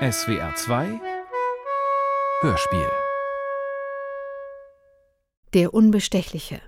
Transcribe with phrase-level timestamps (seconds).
[0.00, 1.00] SWR 2
[2.42, 2.88] Hörspiel
[5.54, 6.62] Der Unbestechliche.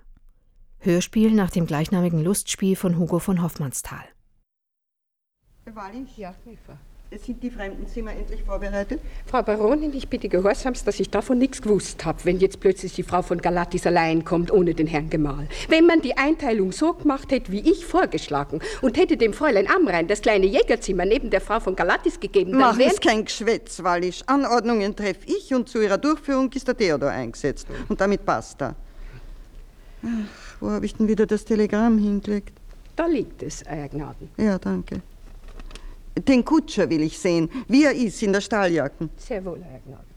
[0.81, 4.03] Hörspiel nach dem gleichnamigen Lustspiel von Hugo von Hoffmannsthal.
[5.65, 6.19] Wahrlich?
[6.19, 6.77] Ja, Eva.
[7.19, 9.01] Sind die Fremdenzimmer endlich vorbereitet?
[9.27, 13.03] Frau Baronin, ich bitte gehorsamst, dass ich davon nichts gewusst habe, wenn jetzt plötzlich die
[13.03, 15.49] Frau von Galatis allein kommt, ohne den Herrn Gemahl.
[15.69, 20.07] Wenn man die Einteilung so gemacht hätte, wie ich vorgeschlagen, und hätte dem Fräulein Amrein
[20.07, 22.93] das kleine Jägerzimmer neben der Frau von Galatis gegeben, dann Mach wären...
[22.93, 24.23] es kein Geschwätz, Wallisch.
[24.27, 27.67] Anordnungen treffe ich und zu ihrer Durchführung ist der Theodor eingesetzt.
[27.89, 28.77] Und damit basta.
[30.05, 30.09] Ach,
[30.61, 32.57] wo habe ich denn wieder das Telegramm hingelegt?
[32.95, 34.29] Da liegt es, Euer Gnaden.
[34.37, 35.03] Ja, danke.
[36.27, 39.11] Den Kutscher will ich sehen, wie er ist in der Stahljacken.
[39.17, 40.11] Sehr wohl, Euer Gnaden.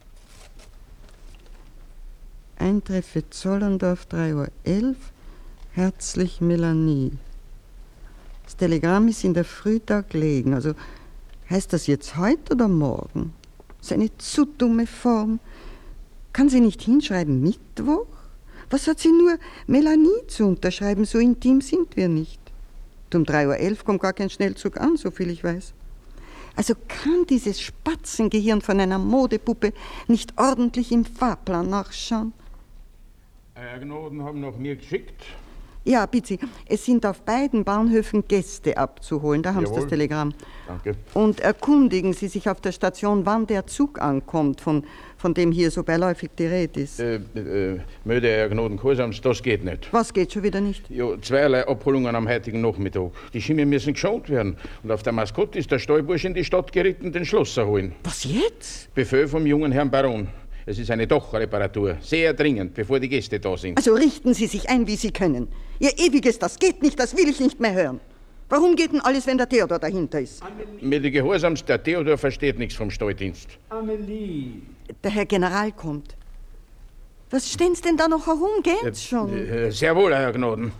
[2.57, 4.95] Eintreffe Zollendorf 3.11 Uhr.
[5.71, 7.11] Herzlich Melanie.
[8.43, 10.53] Das Telegramm ist in der Früh da gelegen.
[10.53, 10.73] Also
[11.49, 13.33] heißt das jetzt heute oder morgen?
[13.77, 15.39] Das ist eine zu dumme Form.
[16.31, 18.07] Kann sie nicht hinschreiben Mittwoch?
[18.69, 21.05] Was hat sie nur Melanie zu unterschreiben?
[21.05, 22.39] So intim sind wir nicht.
[23.13, 25.73] Und um 3.11 Uhr kommt gar kein Schnellzug an, so viel ich weiß.
[26.55, 29.73] Also kann dieses Spatzengehirn von einer Modepuppe
[30.07, 32.33] nicht ordentlich im Fahrplan nachschauen?
[33.55, 35.23] Herr Gnoden haben noch mir geschickt.
[35.85, 36.39] Ja, bitte.
[36.65, 39.43] Es sind auf beiden Bahnhöfen Gäste abzuholen.
[39.43, 40.33] Da haben Sie das Telegramm.
[40.65, 40.95] Danke.
[41.13, 44.85] Und erkundigen Sie sich auf der Station, wann der Zug ankommt, von,
[45.23, 46.99] von dem hier so beiläufig die Rede ist.
[46.99, 49.87] Äh, äh, möde Herr Gnoden Kohlsams, das geht nicht.
[49.93, 50.89] Was geht schon wieder nicht?
[50.89, 53.11] Jo, zweierlei Abholungen am heutigen Nachmittag.
[53.33, 54.57] Die Schimmel müssen geschont werden.
[54.83, 57.93] Und auf der Maskotte ist der Stallbursch in die Stadt geritten, den Schlosser holen.
[58.03, 58.93] Was jetzt?
[58.93, 60.27] Befehl vom jungen Herrn Baron.
[60.65, 61.95] Es ist eine Dachreparatur.
[62.01, 63.77] Sehr dringend, bevor die Gäste da sind.
[63.77, 65.47] Also richten Sie sich ein, wie Sie können.
[65.79, 68.01] Ihr ewiges, das geht nicht, das will ich nicht mehr hören.
[68.49, 70.43] Warum geht denn alles, wenn der Theodor dahinter ist?
[70.81, 73.47] Milde Gehorsams, der Theodor versteht nichts vom Stalldienst.
[73.69, 74.61] Amelie.
[75.03, 76.15] Der Herr General kommt.
[77.31, 78.61] Was stehen Sie denn da noch herum?
[78.61, 79.33] Geht's schon?
[79.33, 80.71] Äh, sehr wohl, Herr Gnoden.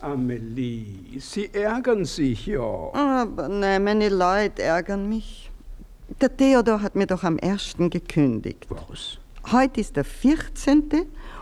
[0.00, 2.90] Amelie, Sie ärgern sich ja.
[2.94, 5.50] Aber nein, meine Leute ärgern mich.
[6.20, 7.76] Der Theodor hat mir doch am 1.
[7.90, 8.66] gekündigt.
[8.70, 9.18] Was?
[9.52, 10.90] Heute ist der 14.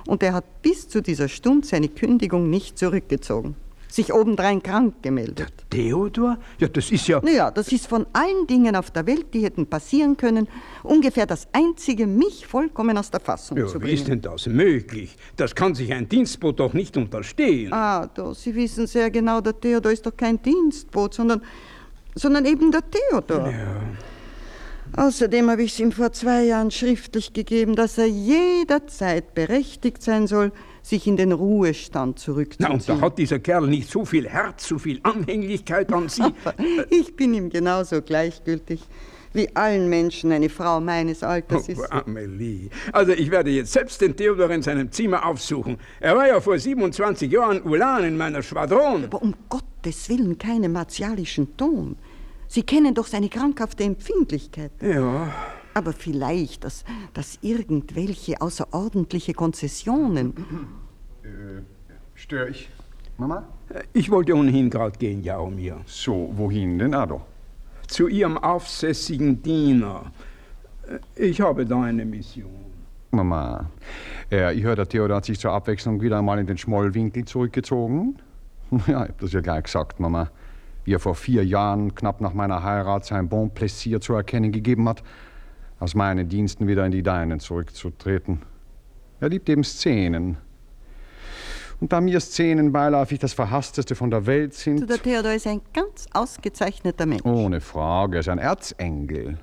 [0.07, 3.55] und er hat bis zu dieser Stunde seine Kündigung nicht zurückgezogen.
[3.91, 5.53] Sich obendrein krank gemeldet.
[5.71, 6.37] Theodor?
[6.59, 7.21] Ja, das ist ja.
[7.23, 10.47] Naja, das ist von allen Dingen auf der Welt, die hätten passieren können,
[10.83, 14.21] ungefähr das einzige, mich vollkommen aus der Fassung Ja, zu wie ist bringen.
[14.23, 15.17] denn das möglich?
[15.37, 17.73] Das kann sich ein Dienstboot doch nicht unterstehen.
[17.73, 21.41] Ah, da, Sie wissen sehr genau, der Theodor ist doch kein Dienstboot, sondern,
[22.15, 23.53] sondern eben der Theodor.
[24.97, 30.27] Außerdem habe ich es ihm vor zwei Jahren schriftlich gegeben, dass er jederzeit berechtigt sein
[30.27, 30.51] soll,
[30.83, 32.73] sich in den Ruhestand Na, zurückzuziehen.
[32.73, 36.23] und da hat dieser Kerl nicht so viel Herz, so viel Anhänglichkeit an Sie.
[36.91, 38.81] ich bin ihm genauso gleichgültig,
[39.33, 41.81] wie allen Menschen eine Frau meines Alters ist.
[41.81, 42.71] Oh, Amelie.
[42.93, 45.79] Also ich werde jetzt selbst den Theodor in seinem Zimmer aufsuchen.
[46.01, 49.05] Er war ja vor 27 Jahren Ulan in meiner Schwadron.
[49.05, 51.97] Aber um Gottes Willen keinen martialischen Ton.
[52.49, 54.73] Sie kennen doch seine krankhafte Empfindlichkeit.
[54.81, 55.31] Ja,
[55.79, 56.85] Aber vielleicht, dass,
[57.15, 60.35] dass irgendwelche außerordentliche Konzessionen.
[62.17, 62.69] Störe ich?
[63.17, 63.47] Mama?
[63.93, 65.77] ich wollte ohnehin gerade gehen, Jaromir.
[65.87, 67.21] So, wohin denn, Ado?
[67.87, 70.11] Zu Ihrem aufsässigen Diener.
[71.15, 72.51] Ich habe da eine Mission.
[73.13, 73.71] Mama,
[74.33, 78.19] äh, ich höre, der Theodor hat sich zur Abwechslung wieder einmal in den Schmollwinkel zurückgezogen.
[78.89, 80.29] Ja, ich hab das ja gleich gesagt, Mama.
[80.85, 84.89] Wie er vor vier Jahren, knapp nach meiner Heirat, sein Bon Plaisir zu erkennen gegeben
[84.89, 85.05] hat,
[85.79, 88.43] aus meinen Diensten wieder in die deinen zurückzutreten.
[89.21, 90.37] Er liebt eben Szenen.
[91.81, 94.89] Und da mir Szenen beiläufig das Verhassteste von der Welt sind.
[94.89, 97.25] der Theodor ist ein ganz ausgezeichneter Mensch.
[97.25, 99.39] Ohne Frage, er ist ein Erzengel.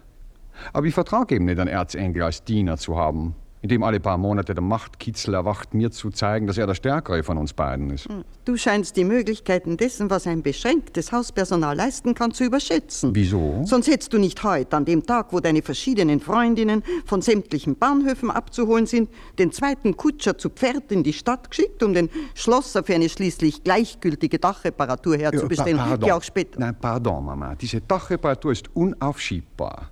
[0.73, 4.19] Aber ich vertrage eben nicht, einen Erzengel als Diener zu haben, in dem alle paar
[4.19, 8.07] Monate der Machtkitzel erwacht, mir zu zeigen, dass er der Stärkere von uns beiden ist.
[8.45, 13.16] Du scheinst die Möglichkeiten dessen, was ein beschränktes Hauspersonal leisten kann, zu überschätzen.
[13.16, 13.63] Wieso?
[13.66, 18.29] Sonst hättest du nicht heute, an dem Tag, wo deine verschiedenen Freundinnen von sämtlichen Bahnhöfen
[18.29, 19.09] abzuholen sind,
[19.40, 23.63] den zweiten Kutscher zu Pferd in die Stadt geschickt, um den Schlosser für eine schließlich
[23.63, 26.59] gleichgültige Dachreparatur herzubestellen, Ja, pa- die auch später.
[26.59, 27.55] Nein, pardon, Mama.
[27.55, 29.90] Diese Dachreparatur ist unaufschiebbar.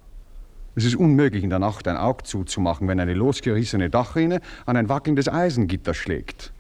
[0.76, 4.90] Es ist unmöglich, in der Nacht ein Auge zuzumachen, wenn eine losgerissene Dachrinne an ein
[4.90, 6.52] wackelndes Eisengitter schlägt.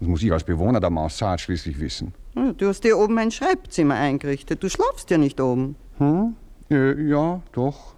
[0.00, 2.12] Das muss ich als Bewohner der Mansard schließlich wissen.
[2.34, 4.62] Ja, Du hast dir oben ein Schreibzimmer eingerichtet.
[4.62, 5.76] Du schlafst ja nicht oben.
[5.98, 6.34] Hm?
[6.70, 7.94] Äh, ja, doch.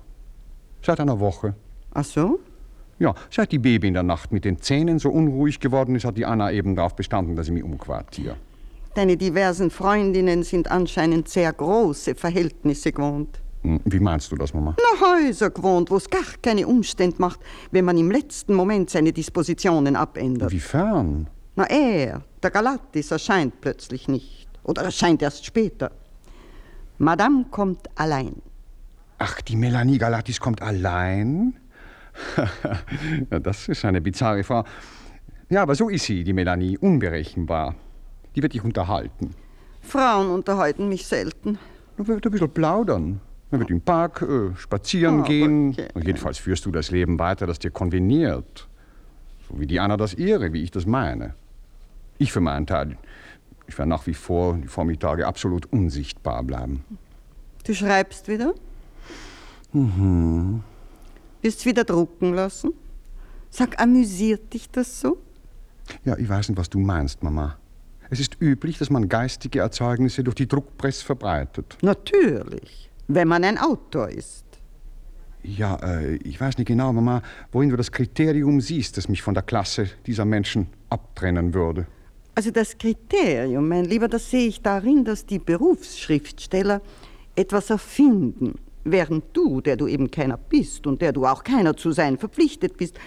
[0.82, 1.54] Seit einer Woche.
[1.94, 2.38] Ach so?
[2.98, 6.16] Ja, seit die Baby in der Nacht mit den Zähnen so unruhig geworden ist, hat
[6.16, 8.36] die Anna eben darauf bestanden, dass ich mich umquartiere.
[8.94, 13.40] Deine diversen Freundinnen sind anscheinend sehr große Verhältnisse gewohnt.
[13.62, 14.76] Hm, Wie meinst du das, Mama?
[14.78, 19.12] Na, Häuser gewohnt, wo es gar keine Umstände macht, wenn man im letzten Moment seine
[19.12, 20.52] Dispositionen abändert.
[20.52, 21.28] Wiefern?
[21.56, 24.48] Na, er, der Galatis, erscheint plötzlich nicht.
[24.62, 25.90] Oder erscheint erst später.
[26.98, 28.42] Madame kommt allein.
[29.18, 31.56] Ach, die Melanie Galatis kommt allein?
[33.30, 34.64] das ist eine bizarre Frau.
[35.48, 37.74] Ja, aber so ist sie, die Melanie, unberechenbar.
[38.34, 39.34] Die wird dich unterhalten.
[39.80, 41.58] Frauen unterhalten mich selten.
[41.96, 43.20] Man wird ein bisschen plaudern.
[43.50, 45.70] Man wird im Park äh, spazieren Aber gehen.
[45.70, 45.88] okay.
[46.02, 48.66] Jedenfalls führst du das Leben weiter, das dir konveniert.
[49.48, 51.34] So wie die Anna das ihre, wie ich das meine.
[52.18, 52.96] Ich für meinen Teil,
[53.68, 56.84] ich werde nach wie vor die Vormittage absolut unsichtbar bleiben.
[57.64, 58.54] Du schreibst wieder?
[59.72, 60.62] Mhm.
[61.42, 62.72] Willst wieder drucken lassen?
[63.50, 65.18] Sag, amüsiert dich das so?
[66.04, 67.56] Ja, ich weiß nicht, was du meinst, Mama.
[68.10, 71.76] Es ist üblich, dass man geistige Erzeugnisse durch die Druckpresse verbreitet.
[71.82, 74.44] Natürlich, wenn man ein Autor ist.
[75.42, 77.22] Ja, äh, ich weiß nicht genau, Mama,
[77.52, 81.86] wohin du das Kriterium siehst, das mich von der Klasse dieser Menschen abtrennen würde.
[82.34, 86.82] Also das Kriterium, mein Lieber, das sehe ich darin, dass die Berufsschriftsteller
[87.36, 91.92] etwas erfinden, während du, der du eben keiner bist und der du auch keiner zu
[91.92, 92.98] sein verpflichtet bist,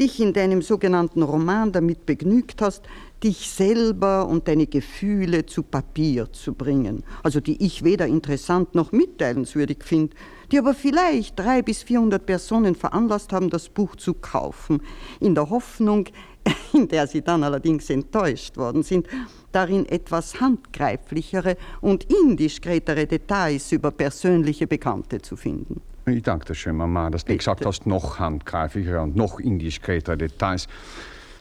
[0.00, 2.82] dich in deinem sogenannten Roman damit begnügt hast,
[3.22, 8.92] dich selber und deine Gefühle zu Papier zu bringen, also die ich weder interessant noch
[8.92, 10.16] mitteilenswürdig finde,
[10.50, 14.82] die aber vielleicht drei bis vierhundert Personen veranlasst haben, das Buch zu kaufen,
[15.20, 16.08] in der Hoffnung,
[16.72, 19.06] in der sie dann allerdings enttäuscht worden sind,
[19.52, 25.80] darin etwas handgreiflichere und indiskretere Details über persönliche Bekannte zu finden.
[26.06, 27.38] Ich danke dir schön, Mama, dass du Bitte.
[27.38, 30.66] gesagt hast, noch handgreiflicher und noch indiskreter Details.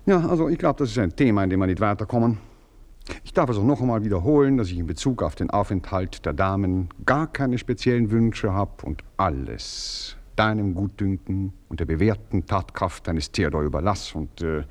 [0.05, 2.39] Ja, also ich glaube, das ist ein Thema, in dem wir nicht weiterkommen.
[3.23, 6.89] Ich darf also noch einmal wiederholen, dass ich in Bezug auf den Aufenthalt der Damen
[7.05, 13.63] gar keine speziellen Wünsche habe und alles deinem Gutdünken und der bewährten Tatkraft deines Theodor
[13.63, 14.63] überlasse und äh,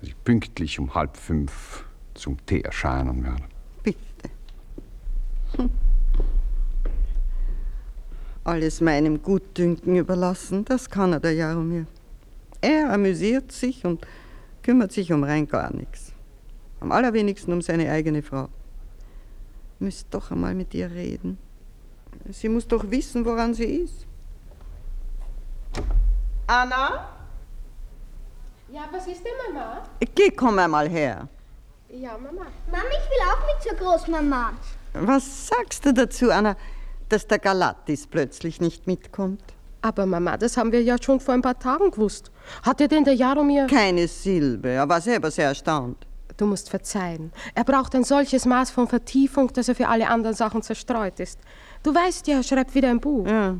[0.00, 1.84] dass ich pünktlich um halb fünf
[2.14, 3.44] zum Tee erscheinen werde.
[3.82, 3.98] Bitte.
[5.56, 5.70] Hm.
[8.44, 11.86] Alles meinem Gutdünken überlassen, das kann er, der Jaromir.
[12.60, 14.06] Er amüsiert sich und
[14.64, 16.12] kümmert sich um rein gar nichts.
[16.80, 18.48] Am allerwenigsten um seine eigene Frau.
[19.78, 21.38] Müsst doch einmal mit ihr reden.
[22.30, 24.06] Sie muss doch wissen, woran sie ist.
[26.46, 27.10] Anna?
[28.72, 29.82] Ja, was ist denn, Mama?
[30.14, 31.28] Geh, komm einmal her.
[31.90, 32.46] Ja, Mama.
[32.70, 34.52] Mama, ich will auch mit zur Großmama.
[34.94, 36.56] Was sagst du dazu, Anna,
[37.08, 39.53] dass der Galatis plötzlich nicht mitkommt?
[39.84, 42.30] Aber Mama, das haben wir ja schon vor ein paar Tagen gewusst.
[42.62, 43.66] Hat dir denn der Jaromir...
[43.66, 46.06] Keine Silbe, er war selber sehr erstaunt.
[46.38, 47.32] Du musst verzeihen.
[47.54, 51.38] Er braucht ein solches Maß von Vertiefung, dass er für alle anderen Sachen zerstreut ist.
[51.82, 53.26] Du weißt ja, er schreibt wieder ein Buch.
[53.26, 53.56] Ja.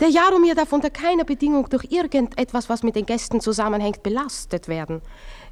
[0.00, 5.00] Der Jaromir darf unter keiner Bedingung durch irgendetwas, was mit den Gästen zusammenhängt, belastet werden.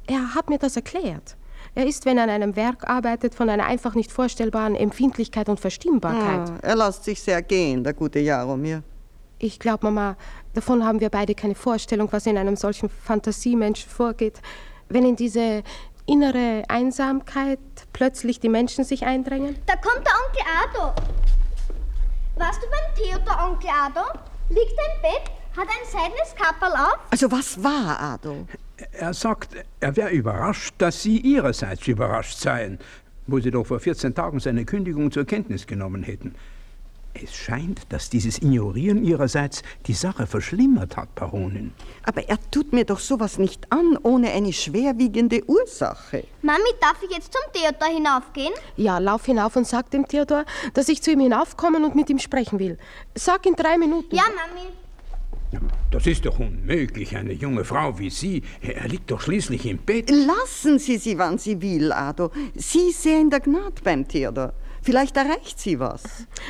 [0.05, 1.35] Er hat mir das erklärt.
[1.73, 5.59] Er ist, wenn er an einem Werk arbeitet, von einer einfach nicht vorstellbaren Empfindlichkeit und
[5.59, 6.51] Verstimmbarkeit.
[6.51, 8.83] Ah, er lässt sich sehr gehen, der gute Jaromir.
[9.39, 10.17] Ich glaube, Mama,
[10.53, 14.41] davon haben wir beide keine Vorstellung, was in einem solchen Fantasiemenschen vorgeht.
[14.89, 15.63] Wenn in diese
[16.07, 17.59] innere Einsamkeit
[17.93, 19.57] plötzlich die Menschen sich eindrängen?
[19.67, 20.93] Da kommt der Onkel Ado.
[22.37, 24.19] Warst du beim Theodor, Onkel Ado?
[24.49, 26.99] Liegt er im Bett, hat ein seidenes Kapperl auf?
[27.11, 28.47] Also was war, Ado?
[28.91, 32.79] Er sagt, er wäre überrascht, dass Sie Ihrerseits überrascht seien,
[33.27, 36.35] wo Sie doch vor 14 Tagen seine Kündigung zur Kenntnis genommen hätten.
[37.23, 41.73] Es scheint, dass dieses Ignorieren Ihrerseits die Sache verschlimmert hat, Baronin.
[42.03, 46.25] Aber er tut mir doch sowas nicht an, ohne eine schwerwiegende Ursache.
[46.43, 48.53] Mami, darf ich jetzt zum Theodor hinaufgehen?
[48.75, 52.19] Ja, lauf hinauf und sag dem Theodor, dass ich zu ihm hinaufkommen und mit ihm
[52.19, 52.77] sprechen will.
[53.15, 54.15] Sag in drei Minuten.
[54.15, 54.67] Ja, Mami.
[55.91, 58.43] Das ist doch unmöglich, eine junge Frau wie Sie.
[58.61, 60.09] Er liegt doch schließlich im Bett.
[60.09, 62.31] Lassen Sie sie, wann sie will, Ado.
[62.53, 64.53] Sie sehen der Gnad beim Theodor.
[64.87, 66.01] Vielleicht erreicht sie was.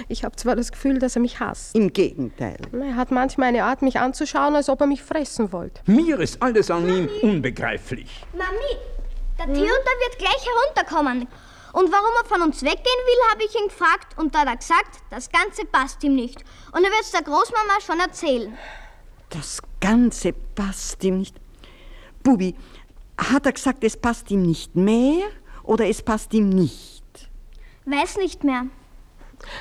[0.09, 1.73] Ich habe zwar das Gefühl, dass er mich hasst.
[1.73, 2.59] Im Gegenteil.
[2.71, 5.81] Er hat manchmal eine Art, mich anzuschauen, als ob er mich fressen wollte.
[5.87, 8.23] Mir ist alles an ihm unbegreiflich.
[8.33, 8.77] Mami,
[9.39, 11.27] der Theodor wird gleich herunterkommen.
[11.73, 14.57] Und warum er von uns weggehen will, habe ich ihn gefragt und da hat er
[14.57, 16.39] gesagt, das Ganze passt ihm nicht.
[16.73, 18.55] Und er wird es der Großmama schon erzählen.
[19.31, 21.35] Das Ganze passt ihm nicht.
[22.21, 22.53] Bubi,
[23.17, 25.25] hat er gesagt, es passt ihm nicht mehr
[25.63, 26.96] oder es passt ihm nicht?
[27.87, 28.65] Weiß nicht mehr.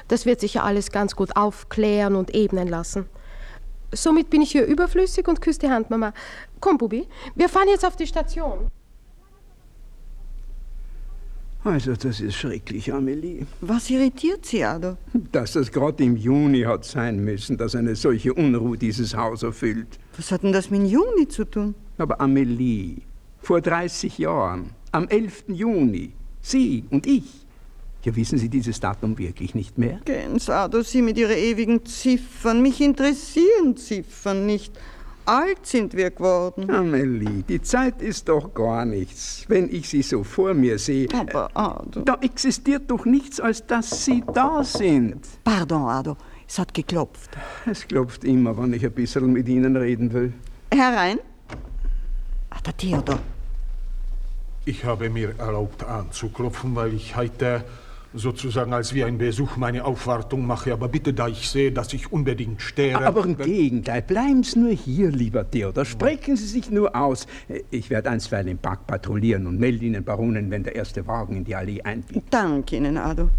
[0.09, 3.07] Das wird sich ja alles ganz gut aufklären und ebnen lassen.
[3.93, 6.13] Somit bin ich hier überflüssig und küsse die Hand, Mama.
[6.59, 7.07] Komm, Bubi,
[7.37, 8.69] wir fahren jetzt auf die Station.
[11.63, 13.47] Also, das ist schrecklich, Amelie.
[13.61, 14.97] Was irritiert Sie, Ado?
[15.33, 19.99] Dass das gerade im Juni hat sein müssen, dass eine solche Unruhe dieses Haus erfüllt.
[20.17, 21.75] Was hat denn das mit dem Juni zu tun?
[21.99, 23.03] Aber Amelie,
[23.39, 25.45] vor 30 Jahren, am 11.
[25.49, 27.46] Juni, Sie und ich.
[28.07, 29.99] Ja, wissen Sie dieses Datum wirklich nicht mehr?
[30.05, 32.63] Gens, Ado, Sie mit Ihren ewigen Ziffern.
[32.63, 34.79] Mich interessieren Ziffern nicht.
[35.25, 36.71] Alt sind wir geworden.
[36.71, 41.09] Amelie, die Zeit ist doch gar nichts, wenn ich Sie so vor mir sehe.
[41.13, 42.03] Aber, Ado.
[42.03, 45.27] Da existiert doch nichts, als dass Sie da sind.
[45.43, 46.17] Pardon, Ado.
[46.47, 47.31] Es hat geklopft.
[47.69, 50.33] Es klopft immer, wenn ich ein bisschen mit Ihnen reden will.
[50.73, 51.19] Herein.
[52.51, 53.19] Ach, der Theodor.
[54.65, 57.65] Ich habe mir erlaubt anzuklopfen, weil ich heute
[58.15, 60.73] sozusagen als wie ein Besuch meine Aufwartung mache.
[60.73, 62.99] Aber bitte, da ich sehe, dass ich unbedingt stehe.
[62.99, 65.85] Aber im Gegenteil, bleiben Sie nur hier, lieber Theodor.
[65.85, 67.27] Sprechen Sie sich nur aus.
[67.71, 71.45] Ich werde einstweilen im Park patrouillieren und melde Ihnen, Baronin, wenn der erste Wagen in
[71.45, 72.33] die Allee einbiegt.
[72.33, 73.31] Danke Ihnen, Ado.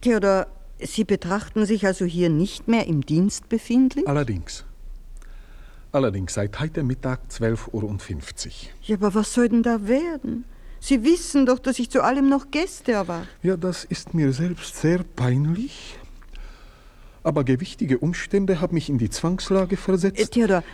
[0.00, 0.48] Theodor,
[0.80, 4.08] Sie betrachten sich also hier nicht mehr im Dienst befindlich?
[4.08, 4.64] Allerdings.
[5.92, 7.82] Allerdings seit heute Mittag 12.50 Uhr.
[8.82, 10.44] Ja, aber was soll denn da werden?
[10.80, 13.28] Sie wissen doch, dass ich zu allem noch Gäste erwarte.
[13.42, 15.98] Ja, das ist mir selbst sehr peinlich.
[17.22, 20.18] Aber gewichtige Umstände haben mich in die Zwangslage versetzt.
[20.18, 20.64] Äh, Theodor,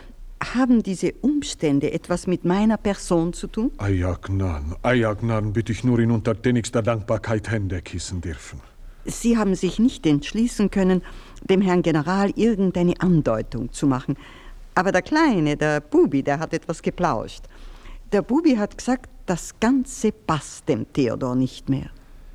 [0.41, 3.71] haben diese Umstände etwas mit meiner Person zu tun?
[3.77, 8.61] Ayagnan, Ayagnan, bitte ich nur in untertänigster Dankbarkeit Hände kissen dürfen.
[9.05, 11.01] Sie haben sich nicht entschließen können,
[11.43, 14.15] dem Herrn General irgendeine Andeutung zu machen.
[14.79, 17.43] Aber der Kleine, der Bubi, der hat etwas geplauscht.
[18.13, 21.89] Der Bubi hat gesagt, das Ganze passt dem Theodor nicht mehr.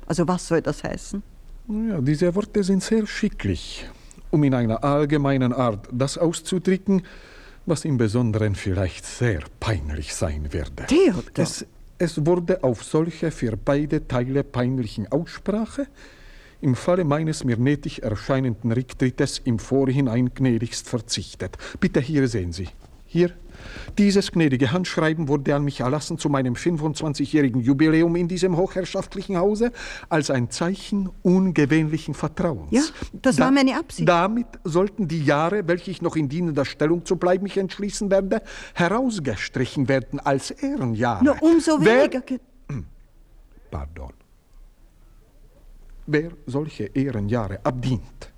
[0.05, 1.23] Also was soll das heißen?
[1.67, 3.89] Ja, diese Worte sind sehr schicklich,
[4.29, 7.01] um in einer allgemeinen Art das auszudrücken,
[7.65, 10.85] was im Besonderen vielleicht sehr peinlich sein werde.
[10.85, 11.23] Theodor!
[11.33, 11.65] Es,
[11.97, 15.87] es wurde auf solche für beide Teile peinlichen Aussprache
[16.61, 21.57] im Falle meines mir nötig erscheinenden Rücktrittes im Vorhinein gnädigst verzichtet.
[21.79, 22.67] Bitte hier sehen Sie.
[23.07, 23.31] Hier.
[23.97, 29.71] Dieses gnädige Handschreiben wurde an mich erlassen zu meinem 25-jährigen Jubiläum in diesem hochherrschaftlichen Hause
[30.09, 32.71] als ein Zeichen ungewöhnlichen Vertrauens.
[32.71, 32.81] Ja,
[33.21, 34.09] das war meine Absicht.
[34.09, 38.41] Damit sollten die Jahre, welche ich noch in dienender Stellung zu bleiben mich entschließen werde,
[38.73, 41.23] herausgestrichen werden als Ehrenjahre.
[41.23, 42.21] Nur umso Wer- weniger.
[42.21, 42.39] ge-
[43.71, 44.11] Pardon.
[46.07, 48.31] Wer solche Ehrenjahre abdient,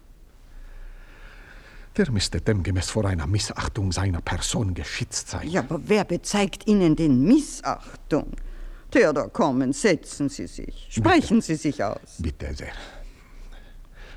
[1.98, 5.50] der müsste demgemäß vor einer Missachtung seiner Person geschützt sein.
[5.50, 8.28] Ja, aber wer bezeigt Ihnen denn Missachtung?
[8.92, 10.88] Theodor, kommen, setzen Sie sich.
[10.90, 12.20] Sprechen Sie sich aus.
[12.20, 12.72] Bitte sehr.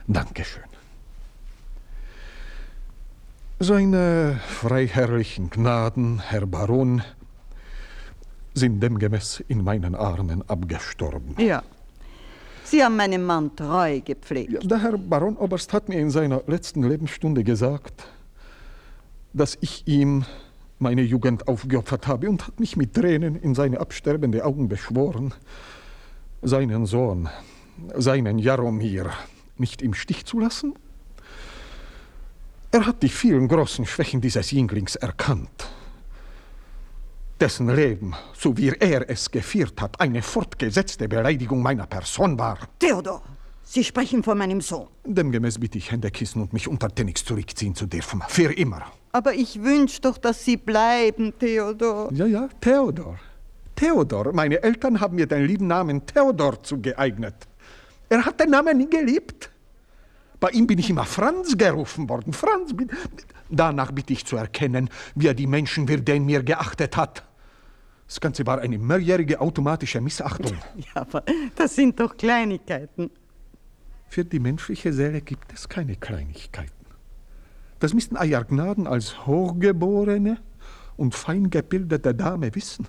[0.06, 0.62] Dankeschön.
[3.58, 7.02] Seine freiherrlichen Gnaden, Herr Baron,
[8.54, 11.34] sind demgemäß in meinen Armen abgestorben.
[11.38, 11.62] Ja.
[12.70, 14.70] Sie haben meinen Mann treu gepflegt.
[14.70, 18.06] Der Herr Baronoberst hat mir in seiner letzten Lebensstunde gesagt,
[19.32, 20.24] dass ich ihm
[20.78, 25.34] meine Jugend aufgeopfert habe und hat mich mit Tränen in seine absterbende Augen beschworen,
[26.42, 27.28] seinen Sohn,
[27.96, 29.10] seinen Jaromir,
[29.58, 30.74] nicht im Stich zu lassen.
[32.70, 35.68] Er hat die vielen großen Schwächen dieses Jünglings erkannt,
[37.40, 42.58] dessen Leben, so wie er es geführt hat, eine fortgesetzte Beleidigung meiner Person war.
[42.78, 43.22] Theodor,
[43.64, 44.88] Sie sprechen von meinem Sohn.
[45.04, 48.20] Demgemäß bitte ich Hände kissen und mich untertänigst zurückziehen zu dürfen.
[48.28, 48.82] Für immer.
[49.12, 52.10] Aber ich wünsche doch, dass Sie bleiben, Theodor.
[52.12, 53.16] Ja, ja, Theodor.
[53.76, 54.32] Theodor.
[54.32, 57.34] Meine Eltern haben mir den lieben Namen Theodor zugeeignet.
[58.08, 59.50] Er hat den Namen nie geliebt.
[60.40, 62.32] Bei ihm bin ich immer Franz gerufen worden.
[62.32, 62.74] Franz.
[62.74, 62.90] bin-
[63.50, 67.24] Danach bitte ich zu erkennen, wie er die Menschenwürde in mir geachtet hat.
[68.10, 70.58] Das Ganze war eine mehrjährige automatische Missachtung.
[70.94, 71.22] Ja, aber
[71.54, 73.08] das sind doch Kleinigkeiten.
[74.08, 76.86] Für die menschliche Seele gibt es keine Kleinigkeiten.
[77.78, 80.38] Das müssten Ayargnaden als hochgeborene
[80.96, 82.88] und feingebildete Dame wissen.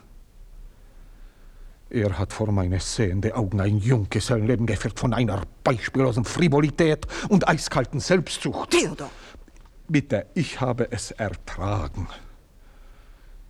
[1.92, 8.00] Er hat vor meine sehende Augen ein Junggesellenleben geführt von einer beispiellosen Frivolität und eiskalten
[8.00, 8.72] Selbstsucht.
[8.72, 9.12] Theodor!
[9.88, 12.08] Bitte, ich habe es ertragen.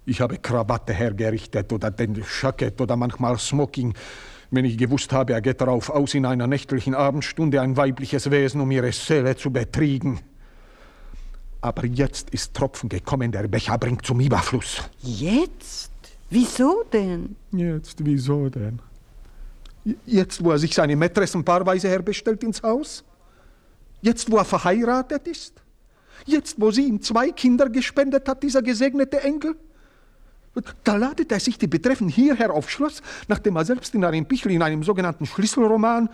[0.06, 3.94] Ich habe Krawatte hergerichtet oder den Jackett oder manchmal Smoking,
[4.50, 8.62] wenn ich gewusst habe, er geht darauf aus, in einer nächtlichen Abendstunde ein weibliches Wesen
[8.62, 10.20] um ihre Seele zu betriegen.
[11.62, 14.82] Aber jetzt ist Tropfen gekommen, der Becher bringt zum Überfluss.
[15.00, 15.92] Jetzt?
[16.30, 17.36] Wieso denn?
[17.52, 18.80] Jetzt, wieso denn?
[20.06, 23.04] Jetzt, wo er sich seine Mätressen paarweise herbestellt ins Haus?
[24.02, 25.54] Jetzt, wo er verheiratet ist?
[26.26, 29.56] Jetzt, wo sie ihm zwei Kinder gespendet hat, dieser gesegnete Enkel?
[30.84, 34.52] Da ladet er sich die Betreffenden hierher aufs Schloss, nachdem er selbst in einem Pichel
[34.52, 36.10] in einem sogenannten Schlüsselroman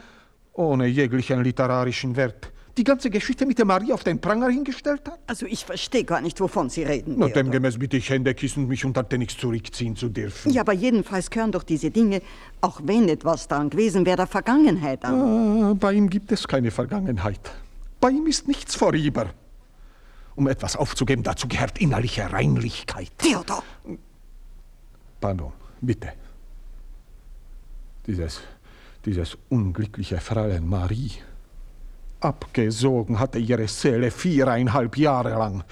[0.53, 5.19] ohne jeglichen literarischen Wert die ganze Geschichte mit der Marie auf den Pranger hingestellt hat?
[5.25, 7.15] Also ich verstehe gar nicht, wovon Sie reden.
[7.17, 10.51] Na, demgemäß bitte ich Hände küssen, mich unter den nichts zurückziehen zu dürfen.
[10.51, 12.21] Ja, aber jedenfalls gehören doch diese Dinge,
[12.61, 15.15] auch wenn etwas daran gewesen wäre, der Vergangenheit an.
[15.15, 17.41] Ah, bei ihm gibt es keine Vergangenheit.
[17.99, 19.31] Bei ihm ist nichts vorüber.
[20.35, 23.11] Um etwas aufzugeben, dazu gehört innerliche Reinlichkeit.
[23.17, 23.63] Theodor!
[25.19, 26.13] Pardon, bitte.
[28.05, 28.41] Dieses,
[29.05, 31.11] dieses unglückliche Fräulein Marie.
[32.19, 35.63] Abgesogen hatte ihre Seele viereinhalb Jahre lang.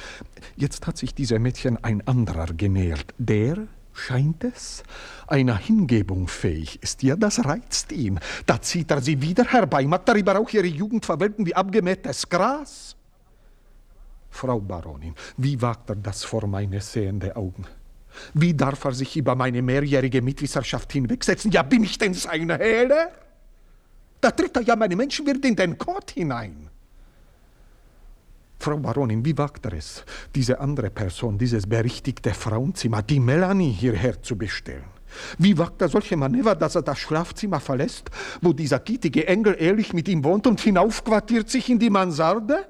[0.56, 3.14] Jetzt hat sich diesem Mädchen ein anderer genähert.
[3.18, 4.84] Der, scheint es,
[5.28, 7.02] einer Hingebung fähig ist.
[7.02, 8.20] Ja, das reizt ihn.
[8.46, 12.96] Da zieht er sie wieder herbei, mag darüber auch ihre Jugend verwelken wie abgemähtes Gras.
[14.30, 17.66] Frau Baronin, wie wagt er das vor meine sehende Augen?
[18.34, 21.52] Wie darf er sich über meine mehrjährige Mitwisserschaft hinwegsetzen?
[21.52, 23.12] Ja, bin ich denn sein Hehler?
[24.22, 26.70] Da tritt er ja meine Menschenwürde in den Kot hinein.
[28.60, 30.04] Frau Baronin, wie wagt er es,
[30.34, 34.96] diese andere Person, dieses berichtigte Frauenzimmer, die Melanie, hierher zu bestellen?
[35.38, 38.10] Wie wagt er solche Manöver, dass er das Schlafzimmer verlässt,
[38.42, 42.66] wo dieser gittige Engel ehrlich mit ihm wohnt und hinaufquartiert sich in die Mansarde?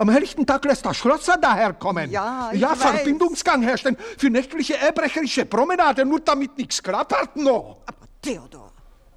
[0.00, 2.10] Am helllichten Tag lässt der Schlosser daherkommen.
[2.10, 2.78] Ja, ich Ja, weiß.
[2.78, 7.78] Verbindungsgang herstellen für nächtliche erbrecherische Promenade, nur damit nichts klappert noch.
[7.84, 8.72] Aber Theodor,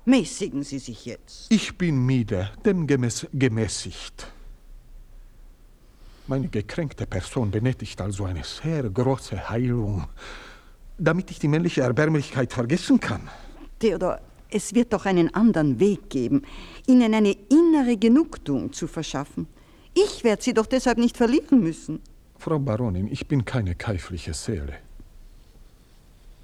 [0.06, 1.52] mäßigen Sie sich jetzt.
[1.52, 4.26] Ich bin müde, demgemäß gemäßigt.
[6.26, 10.08] Meine gekränkte Person benötigt also eine sehr große Heilung,
[10.98, 13.30] damit ich die männliche Erbärmlichkeit vergessen kann.
[13.78, 14.20] Theodor,
[14.50, 16.42] es wird doch einen anderen Weg geben,
[16.88, 19.48] Ihnen eine innere Genugtuung zu verschaffen.
[19.94, 22.00] Ich werde Sie doch deshalb nicht verlieren müssen.
[22.38, 24.74] Frau Baronin, ich bin keine käufliche Seele.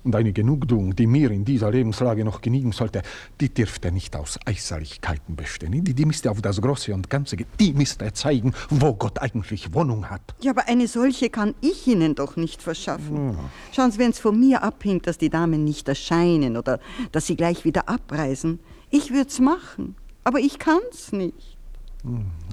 [0.03, 3.01] Und eine Genugtuung, die mir in dieser Lebenslage noch genügen sollte,
[3.41, 5.83] die dürfte nicht aus Äußerlichkeiten bestehen.
[5.83, 7.47] Die, die müsste auf das Große und Ganze gehen.
[7.59, 10.21] Die müsste zeigen, wo Gott eigentlich Wohnung hat.
[10.39, 13.37] Ja, aber eine solche kann ich Ihnen doch nicht verschaffen.
[13.75, 16.79] Schauen Sie, wenn es von mir abhängt, dass die Damen nicht erscheinen oder
[17.11, 19.95] dass sie gleich wieder abreisen, ich würde es machen.
[20.23, 21.56] Aber ich kann's nicht.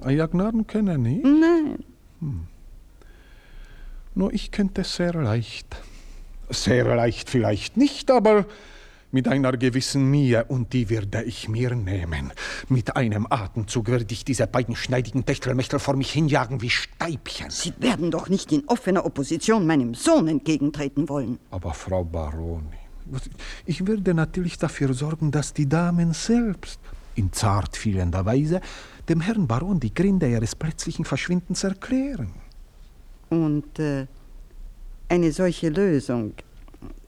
[0.03, 1.25] Euer Gnaden können nicht?
[1.25, 1.85] Nein.
[4.15, 5.77] Nur ich könnte es sehr leicht.
[6.51, 8.47] Sehr leicht vielleicht nicht, aber
[9.15, 12.33] mit einer gewissen Mühe, und die werde ich mir nehmen.
[12.69, 17.49] Mit einem Atemzug werde ich diese beiden schneidigen Techtelmechtel vor mich hinjagen wie Steibchen.
[17.51, 21.39] Sie werden doch nicht in offener Opposition meinem Sohn entgegentreten wollen.
[21.53, 22.67] Aber Frau Baronin,
[23.67, 26.81] ich werde natürlich dafür sorgen, dass die Damen selbst
[27.15, 28.61] in zart fehlender Weise
[29.09, 32.33] dem Herrn Baron die Gründe ihres plötzlichen Verschwindens erklären.
[33.31, 34.07] Und äh,
[35.09, 36.35] eine solche Lösung,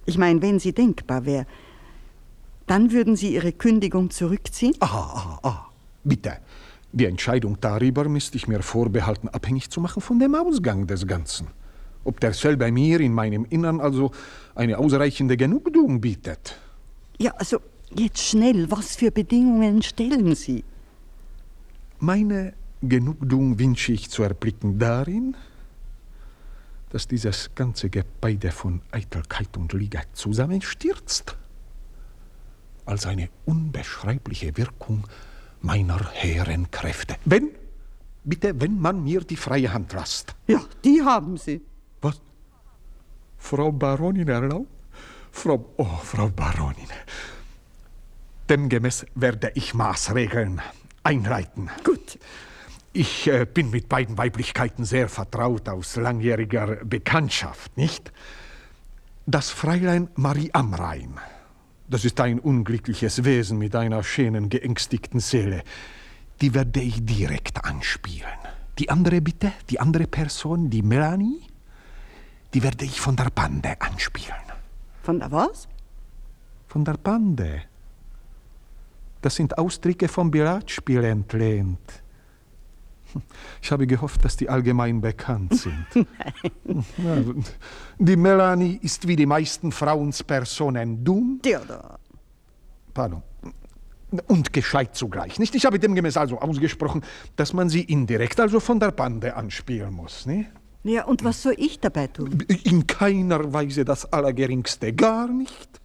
[0.04, 1.46] ich meine, wenn sie denkbar wäre,
[2.66, 4.74] dann würden Sie Ihre Kündigung zurückziehen?
[4.80, 5.66] Ah, ah, ah.
[6.02, 6.38] Bitte.
[6.92, 11.48] Die Entscheidung darüber müsste ich mir vorbehalten, abhängig zu machen von dem Ausgang des Ganzen.
[12.04, 14.10] Ob derselbe mir in meinem Innern also
[14.54, 16.58] eine ausreichende Genugtuung bietet.
[17.18, 17.58] Ja, also
[17.94, 20.64] jetzt schnell, was für Bedingungen stellen Sie?
[21.98, 25.34] Meine Genugtuung wünsche ich zu erblicken darin,
[26.90, 31.36] dass dieses ganze Gebeide von Eitelkeit und Liebe zusammenstürzt,
[32.84, 35.06] als eine unbeschreibliche Wirkung
[35.62, 37.16] meiner hehren Kräfte.
[37.24, 37.50] Wenn,
[38.24, 40.34] bitte, wenn man mir die freie Hand lässt.
[40.46, 41.62] Ja, die haben Sie.
[42.02, 42.20] Was?
[43.38, 44.68] Frau Baronin erlaubt?
[45.32, 46.88] Frau, oh, Frau Baronin.
[48.48, 50.60] Demgemäß werde ich Maßregeln
[51.06, 51.70] einleiten.
[51.84, 52.18] Gut.
[52.92, 58.12] Ich äh, bin mit beiden Weiblichkeiten sehr vertraut aus langjähriger Bekanntschaft, nicht?
[59.26, 61.18] Das Fräulein Marie Amrain,
[61.88, 65.62] das ist ein unglückliches Wesen mit einer schönen, geängstigten Seele.
[66.40, 68.38] Die werde ich direkt anspielen.
[68.78, 71.42] Die andere bitte, die andere Person, die Melanie,
[72.54, 74.34] die werde ich von der Bande anspielen.
[75.02, 75.68] Von der was?
[76.66, 77.62] Von der Bande.
[79.26, 81.80] Das sind Ausdrücke vom Billardspiel entlehnt.
[83.60, 85.86] Ich habe gehofft, dass die allgemein bekannt sind.
[85.94, 86.04] Ja,
[87.98, 91.40] Die Melanie ist wie die meisten Frauenspersonen dumm.
[91.42, 91.98] Theodor.
[92.94, 93.20] Pardon.
[94.28, 95.56] Und gescheit zugleich, nicht?
[95.56, 97.02] Ich habe demgemäß also ausgesprochen,
[97.34, 100.50] dass man sie indirekt, also von der Bande anspielen muss, nicht?
[100.84, 102.44] Ja, und was soll ich dabei tun?
[102.62, 105.80] In keiner Weise das Allergeringste, gar nicht.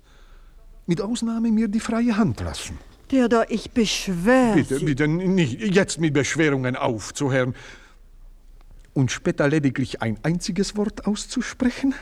[0.86, 2.78] Mit Ausnahme mir die freie Hand lassen.
[3.12, 4.86] Theodor, ich beschwöre Bitte, Sie.
[4.86, 7.56] bitte nicht jetzt mit Beschwerungen aufzuhören
[8.94, 11.94] und später lediglich ein einziges Wort auszusprechen,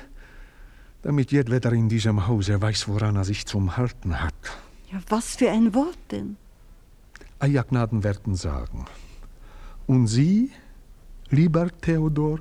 [1.01, 4.35] damit jedweder in diesem Hause weiß, woran er sich zum Halten hat.
[4.91, 6.37] Ja, was für ein Wort denn?
[7.39, 8.85] Eiergnaden werden sagen.
[9.87, 10.51] Und Sie,
[11.31, 12.37] lieber Theodor,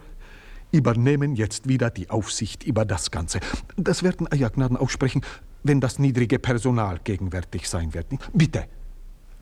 [0.73, 3.41] übernehmen jetzt wieder die Aufsicht über das Ganze.
[3.79, 5.23] Das werden Eiergnaden aussprechen,
[5.63, 8.07] wenn das niedrige Personal gegenwärtig sein wird.
[8.33, 8.67] Bitte,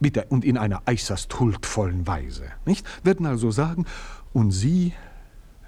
[0.01, 2.45] bitte und in einer äußerst huldvollen Weise.
[2.65, 2.87] Nicht?
[3.05, 3.87] Werden also sagen,
[4.33, 4.93] und Sie,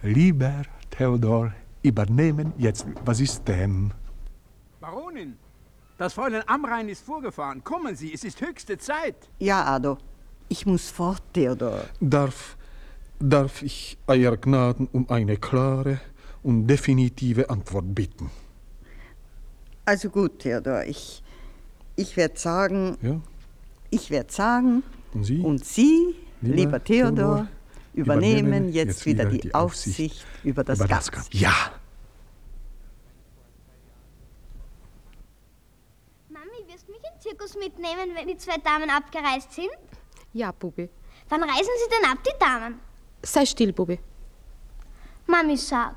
[0.02, 2.86] lieber Theodor, übernehmen jetzt.
[3.04, 3.92] Was ist denn?
[4.80, 5.36] Baronin,
[5.96, 7.62] das Fräulein Amrein ist vorgefahren.
[7.64, 9.28] Kommen Sie, es ist höchste Zeit.
[9.38, 9.98] Ja, Ado.
[10.48, 11.84] Ich muss fort, Theodor.
[12.00, 12.56] Darf,
[13.18, 16.00] darf ich Euer Gnaden um eine klare
[16.42, 18.30] und definitive Antwort bitten?
[19.88, 21.22] Also gut, Theodor, ich,
[21.96, 23.18] ich werde sagen, Ja?
[23.88, 24.82] ich werde sagen,
[25.14, 25.40] Und Sie?
[25.40, 27.48] und Sie, Lieber lieber, Theodor, Theodor,
[27.94, 31.30] übernehmen, übernehmen jetzt, jetzt wieder wieder die, die Aufsicht, über das über das Ganze.
[31.30, 31.42] Ganze.
[31.42, 31.54] Ja!
[36.28, 39.70] Mami, wirst du mich in den Zirkus mitnehmen, wenn die zwei Damen abgereist sind?
[40.34, 40.90] Ja, Bubi.
[41.30, 42.78] Wann reisen sie denn ab, die Damen?
[43.22, 43.98] Sei still, Bubi.
[45.26, 45.96] Mami, sag,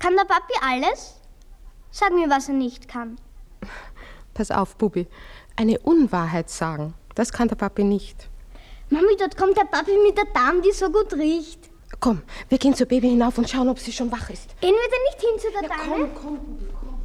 [0.00, 1.20] kann der Papi alles?
[1.92, 3.16] Sag mir, was er nicht kann.
[4.38, 5.08] Pass auf, Bubi.
[5.56, 8.28] Eine Unwahrheit sagen, das kann der Papi nicht.
[8.88, 11.58] Mami, dort kommt der Papi mit der Dame, die so gut riecht.
[11.98, 14.48] Komm, wir gehen zur Baby hinauf und schauen, ob sie schon wach ist.
[14.60, 16.08] Gehen wir denn nicht hin zu der Dame?
[16.14, 17.00] Komm, komm, Bubi, komm.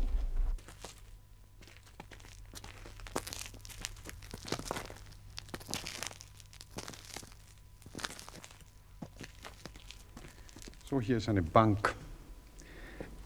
[10.87, 11.95] So, hier ist eine Bank.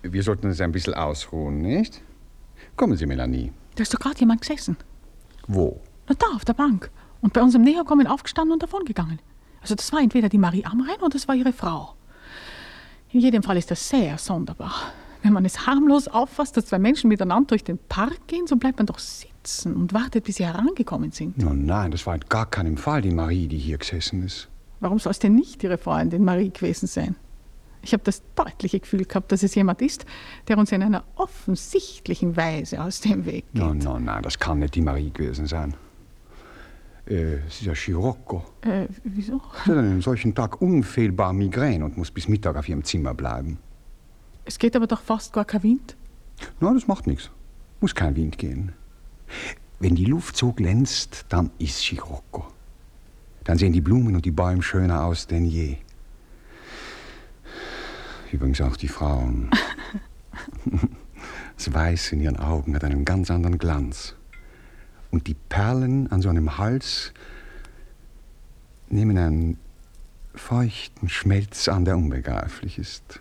[0.01, 2.01] Wir sollten uns ein bisschen ausruhen, nicht?
[2.77, 3.51] Kommen Sie, Melanie.
[3.77, 4.75] Da ist doch gerade jemand gesessen.
[5.47, 5.79] Wo?
[6.09, 6.89] Na, da, auf der Bank.
[7.21, 9.19] Und bei unserem Näherkommen aufgestanden und davongegangen.
[9.61, 11.93] Also das war entweder die Marie Amrein oder das war ihre Frau.
[13.11, 14.73] In jedem Fall ist das sehr sonderbar.
[15.21, 18.79] Wenn man es harmlos auffasst, dass zwei Menschen miteinander durch den Park gehen, so bleibt
[18.79, 21.37] man doch sitzen und wartet, bis sie herangekommen sind.
[21.37, 24.49] No, nein, das war in gar keinem Fall die Marie, die hier gesessen ist.
[24.79, 27.15] Warum soll es denn nicht ihre Freundin Marie gewesen sein?
[27.81, 30.05] Ich habe das deutliche Gefühl gehabt, dass es jemand ist,
[30.47, 33.63] der uns in einer offensichtlichen Weise aus dem Weg geht.
[33.63, 35.75] No, no, nein, das kann nicht die Marie gewesen sein.
[37.07, 38.43] Äh, es ist ja Scirocco.
[38.61, 39.41] Äh, wieso?
[39.65, 43.13] Sie hat an einem solchen Tag unfehlbar Migräne und muss bis Mittag auf ihrem Zimmer
[43.13, 43.59] bleiben.
[44.43, 45.95] Es geht aber doch fast gar kein Wind.
[46.59, 47.29] Na, das macht nichts.
[47.79, 48.73] Muss kein Wind gehen.
[49.79, 52.47] Wenn die Luft so glänzt, dann ist Scirocco.
[53.43, 55.77] Dann sehen die Blumen und die Bäume schöner aus denn je.
[58.31, 59.49] Übrigens auch die Frauen.
[61.55, 64.13] Das Weiß in ihren Augen hat einen ganz anderen Glanz.
[65.09, 67.13] Und die Perlen an so einem Hals
[68.89, 69.57] nehmen einen
[70.35, 73.19] feuchten Schmelz an, der unbegreiflich ist.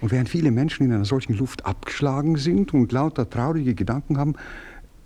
[0.00, 4.34] Und während viele Menschen in einer solchen Luft abgeschlagen sind und lauter traurige Gedanken haben,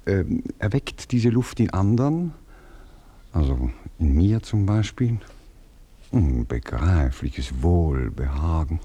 [0.07, 2.33] ähm, erweckt diese Luft in anderen,
[3.33, 5.19] also in mir zum Beispiel,
[6.13, 8.81] unbegreifliches Wohlbehagen.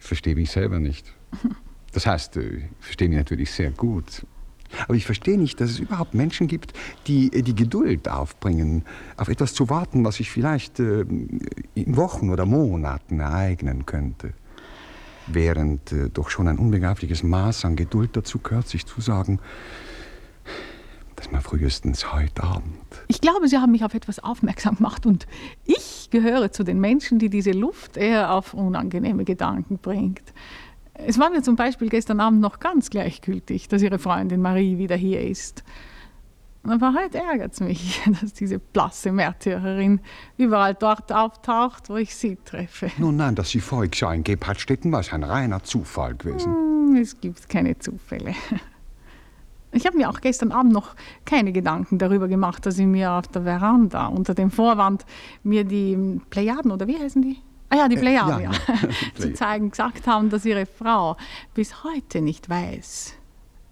[0.00, 1.06] Ich verstehe mich selber nicht.
[1.92, 4.26] Das heißt, äh, ich verstehe mich natürlich sehr gut.
[4.86, 6.72] Aber ich verstehe nicht, dass es überhaupt Menschen gibt,
[7.06, 8.84] die äh, die Geduld aufbringen,
[9.16, 11.04] auf etwas zu warten, was sich vielleicht äh,
[11.74, 14.32] in Wochen oder Monaten ereignen könnte.
[15.26, 19.38] Während äh, doch schon ein unbegreifliches Maß an Geduld dazu gehört, sich zu sagen,
[21.22, 22.74] dass man frühestens heute Abend.
[23.06, 25.28] Ich glaube, Sie haben mich auf etwas aufmerksam gemacht und
[25.64, 30.22] ich gehöre zu den Menschen, die diese Luft eher auf unangenehme Gedanken bringt.
[30.94, 34.96] Es war mir zum Beispiel gestern Abend noch ganz gleichgültig, dass Ihre Freundin Marie wieder
[34.96, 35.62] hier ist.
[36.64, 40.00] Aber heute ärgert es mich, dass diese blasse Märtyrerin
[40.38, 42.90] überall dort auftaucht, wo ich sie treffe.
[42.98, 46.52] Nun nein, dass sie vorig sah in Gebhardstetten, war ein reiner Zufall gewesen.
[46.52, 48.34] Hm, Es gibt keine Zufälle.
[49.72, 53.28] Ich habe mir auch gestern Abend noch keine Gedanken darüber gemacht, dass Sie mir auf
[53.28, 55.04] der Veranda unter dem Vorwand
[55.42, 57.38] mir die Plejaden, oder wie heißen die?
[57.70, 58.74] Ah ja, die Äh, Plejaden, ja, ja,
[59.18, 61.16] zu zeigen, gesagt haben, dass Ihre Frau
[61.54, 63.14] bis heute nicht weiß,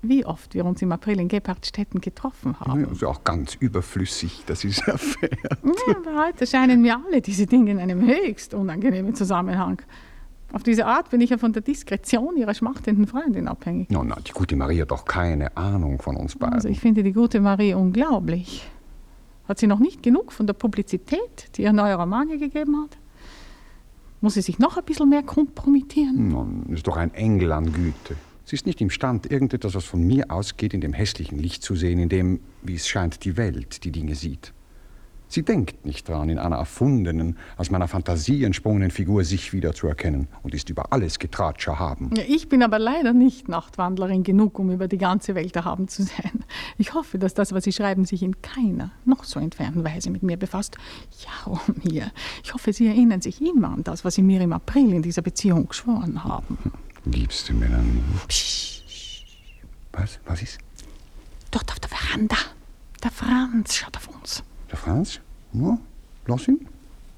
[0.02, 2.80] wie oft wir uns im April in Gebhardstetten getroffen haben.
[2.80, 5.38] Ja, also auch ganz überflüssig, dass sie es erfährt.
[5.42, 9.82] Ja, aber heute scheinen mir alle diese Dinge in einem höchst unangenehmen Zusammenhang.
[10.52, 13.88] Auf diese Art bin ich ja von der Diskretion ihrer schmachtenden Freundin abhängig.
[13.90, 16.54] No, no, die gute Maria hat doch keine Ahnung von uns beiden.
[16.54, 18.68] Also ich finde die gute Marie unglaublich.
[19.46, 22.98] Hat sie noch nicht genug von der Publizität, die ihr neuer Roman ihr gegeben hat?
[24.20, 26.28] Muss sie sich noch ein bisschen mehr kompromittieren?
[26.28, 28.16] Nun, ist doch ein Engel an Güte.
[28.44, 31.98] Sie ist nicht imstand, irgendetwas, was von mir ausgeht, in dem hässlichen Licht zu sehen,
[32.00, 34.52] in dem, wie es scheint, die Welt die Dinge sieht.
[35.32, 40.54] Sie denkt nicht daran, in einer erfundenen, aus meiner Fantasie entsprungenen Figur sich wiederzuerkennen und
[40.54, 42.10] ist über alles Getratscher haben.
[42.16, 46.02] Ja, ich bin aber leider nicht Nachtwandlerin genug, um über die ganze Welt erhaben zu
[46.02, 46.44] sein.
[46.78, 50.24] Ich hoffe, dass das, was Sie schreiben, sich in keiner noch so entfernten Weise mit
[50.24, 50.76] mir befasst.
[51.24, 52.10] Ja, oh mir.
[52.42, 55.22] Ich hoffe, Sie erinnern sich immer an das, was Sie mir im April in dieser
[55.22, 56.58] Beziehung geschworen haben.
[57.04, 58.02] Liebste Melanie.
[59.92, 60.18] Was?
[60.24, 60.58] Was ist?
[61.52, 62.36] Dort auf der Veranda.
[63.04, 64.42] Der Franz schaut auf uns.
[64.70, 65.20] Der Franz?
[65.52, 65.78] Ja,
[66.26, 66.66] lass ihn.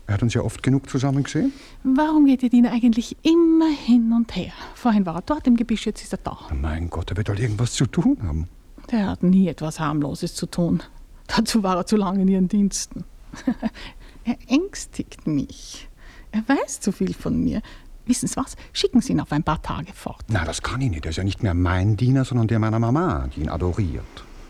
[0.07, 1.53] Er hat uns ja oft genug zusammen gesehen.
[1.85, 4.53] Warum geht ihr den eigentlich immer hin und her?
[4.75, 6.39] Vorhin war er dort im Gebüsch, jetzt ist er da.
[6.53, 8.49] Mein Gott, er wird halt irgendwas zu tun haben.
[8.91, 10.83] Der hat nie etwas harmloses zu tun.
[11.29, 13.05] Dazu war er zu lange in ihren Diensten.
[14.25, 15.89] er ängstigt mich.
[16.33, 17.63] Er weiß zu viel von mir.
[18.07, 18.57] Wissen Sie was?
[18.73, 20.25] Schicken Sie ihn auf ein paar Tage fort.
[20.29, 21.05] Na, das kann ich nicht.
[21.07, 24.05] Er ist ja nicht mehr mein Diener, sondern der meiner Mama, die ihn adoriert.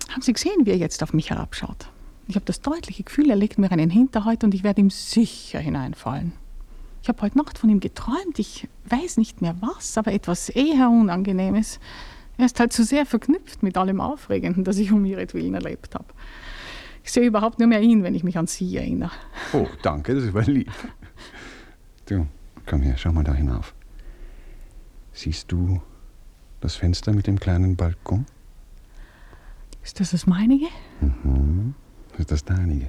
[0.09, 1.88] Haben Sie gesehen, wie er jetzt auf mich herabschaut?
[2.33, 5.59] Ich habe das deutliche Gefühl, er legt mir einen Hinterhalt und ich werde ihm sicher
[5.59, 6.33] hineinfallen.
[7.03, 8.38] Ich habe heute Nacht von ihm geträumt.
[8.38, 11.79] Ich weiß nicht mehr was, aber etwas eher Unangenehmes.
[12.38, 16.07] Er ist halt zu sehr verknüpft mit allem Aufregenden, das ich um ihretwillen erlebt habe.
[17.05, 19.12] Ich sehe überhaupt nur mehr ihn, wenn ich mich an Sie erinnere.
[19.53, 20.73] Oh, danke, das war lieb.
[22.07, 22.27] Du,
[22.64, 23.75] komm her, schau mal da hinauf.
[25.12, 25.83] Siehst du
[26.62, 28.25] das Fenster mit dem kleinen Balkon?
[29.85, 30.68] Ist das das meinige?
[31.03, 31.75] Mhm.
[32.12, 32.88] Das ist das deinige.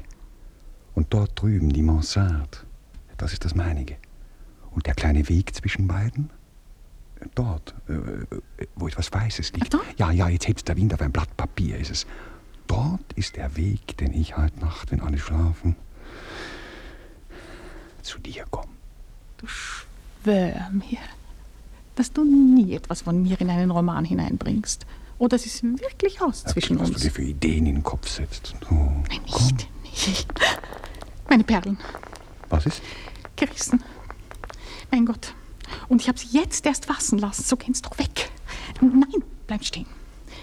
[0.95, 2.59] Und dort drüben die Mansarde.
[3.17, 3.97] Das ist das meinige.
[4.71, 6.29] Und der kleine Weg zwischen beiden?
[7.35, 8.25] Dort, äh,
[8.75, 9.77] wo etwas Weißes liegt.
[9.97, 12.07] Ja, ja, jetzt hebst der Wind auf ein Blatt Papier, ist es.
[12.67, 15.75] Dort ist der Weg, den ich heute Nacht, wenn alle schlafen,
[18.01, 18.73] zu dir komme.
[19.37, 20.99] Du schwör mir,
[21.95, 24.85] dass du nie etwas von mir in einen Roman hineinbringst.
[25.23, 26.97] Oder es ist wirklich aus zwischen was uns.
[26.97, 28.55] du dir für Ideen in den Kopf setzt.
[28.69, 30.27] Oh, Nein, nicht, nicht.
[31.29, 31.77] Meine Perlen.
[32.49, 32.81] Was ist?
[33.37, 33.81] Gerissen.
[34.91, 35.33] Mein Gott.
[35.87, 37.41] Und ich habe sie jetzt erst waschen lassen.
[37.41, 38.31] So gehen's doch weg.
[38.81, 39.85] Nein, bleib stehen.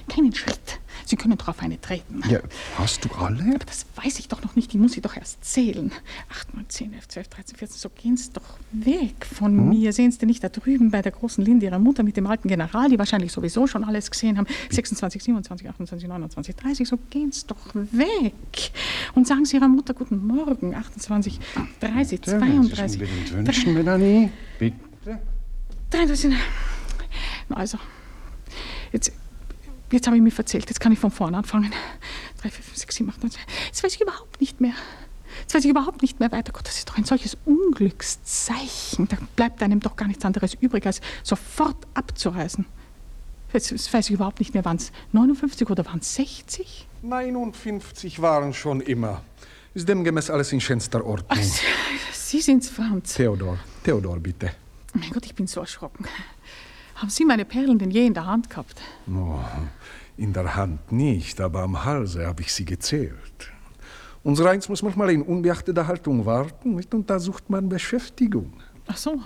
[0.08, 0.80] Keinen Schritt.
[1.10, 2.22] Sie können doch auf eine treten.
[2.30, 2.38] Ja,
[2.78, 3.42] hast du alle?
[3.56, 4.72] Aber das weiß ich doch noch nicht.
[4.72, 5.90] Ich muss sie doch erst zählen.
[6.30, 7.78] 8, 9, 10, 11, 12, 13, 14.
[7.78, 9.68] So gehen's doch weg von Hm?
[9.70, 9.92] mir.
[9.92, 12.46] Sehen Sie denn nicht da drüben bei der großen Linde Ihrer Mutter mit dem alten
[12.46, 14.46] General, die wahrscheinlich sowieso schon alles gesehen haben.
[14.70, 16.88] 26, 27, 28, 29, 30.
[16.88, 18.70] So gehen's doch weg.
[19.16, 20.76] Und sagen Sie Ihrer Mutter Guten Morgen.
[20.76, 21.40] 28,
[21.80, 23.32] 30, Bitte, wenn Sie 32.
[23.32, 24.30] wünschen, Melanie.
[24.60, 24.76] Bitte.
[25.90, 26.32] 33.
[27.48, 27.78] Na Also,
[29.90, 30.68] jetzt habe ich mich verzählt.
[30.68, 31.72] Jetzt kann ich von vorne anfangen.
[32.42, 33.40] 3, 4, 5, 6, 7, 8, 9, 10.
[33.66, 34.74] Jetzt weiß ich überhaupt nicht mehr.
[35.40, 36.53] Jetzt weiß ich überhaupt nicht mehr weiter.
[36.53, 39.09] Gott, das ist doch ein solches Unglückszeichen.
[39.09, 42.66] Da bleibt einem doch gar nichts anderes übrig, als sofort abzureisen.
[43.53, 46.87] Jetzt, jetzt weiß ich überhaupt nicht mehr, waren es 59 oder waren es 60?
[47.03, 49.22] 59 waren schon immer.
[49.74, 51.38] Ist demgemäß alles in schönster Ordnung.
[52.12, 53.14] Sie sind's, Franz.
[53.14, 54.53] Theodor, Theodor, bitte.
[54.94, 56.07] Mein Gott, ich bin so erschrocken.
[57.00, 58.78] Haben Sie meine Perlen denn je in der Hand gehabt?
[59.08, 59.38] Oh,
[60.18, 63.50] in der Hand nicht, aber am Halse habe ich sie gezählt.
[64.22, 66.92] Unser Eins muss manchmal in unbeachteter Haltung warten, nicht?
[66.92, 68.52] und da sucht man Beschäftigung.
[68.86, 69.18] Ach so.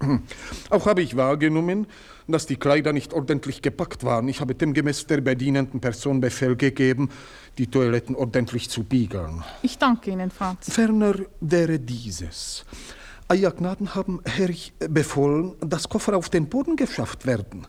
[0.70, 1.86] Auch habe ich wahrgenommen,
[2.26, 4.26] dass die Kleider nicht ordentlich gepackt waren.
[4.28, 7.10] Ich habe demgemäß der bedienenden Person Befehl gegeben,
[7.58, 9.44] die Toiletten ordentlich zu biegeln.
[9.60, 10.72] Ich danke Ihnen, Franz.
[10.72, 12.64] Ferner wäre dieses.
[13.30, 17.64] Euer Gnaden haben Herrich befohlen, dass Koffer auf den Boden geschafft werden.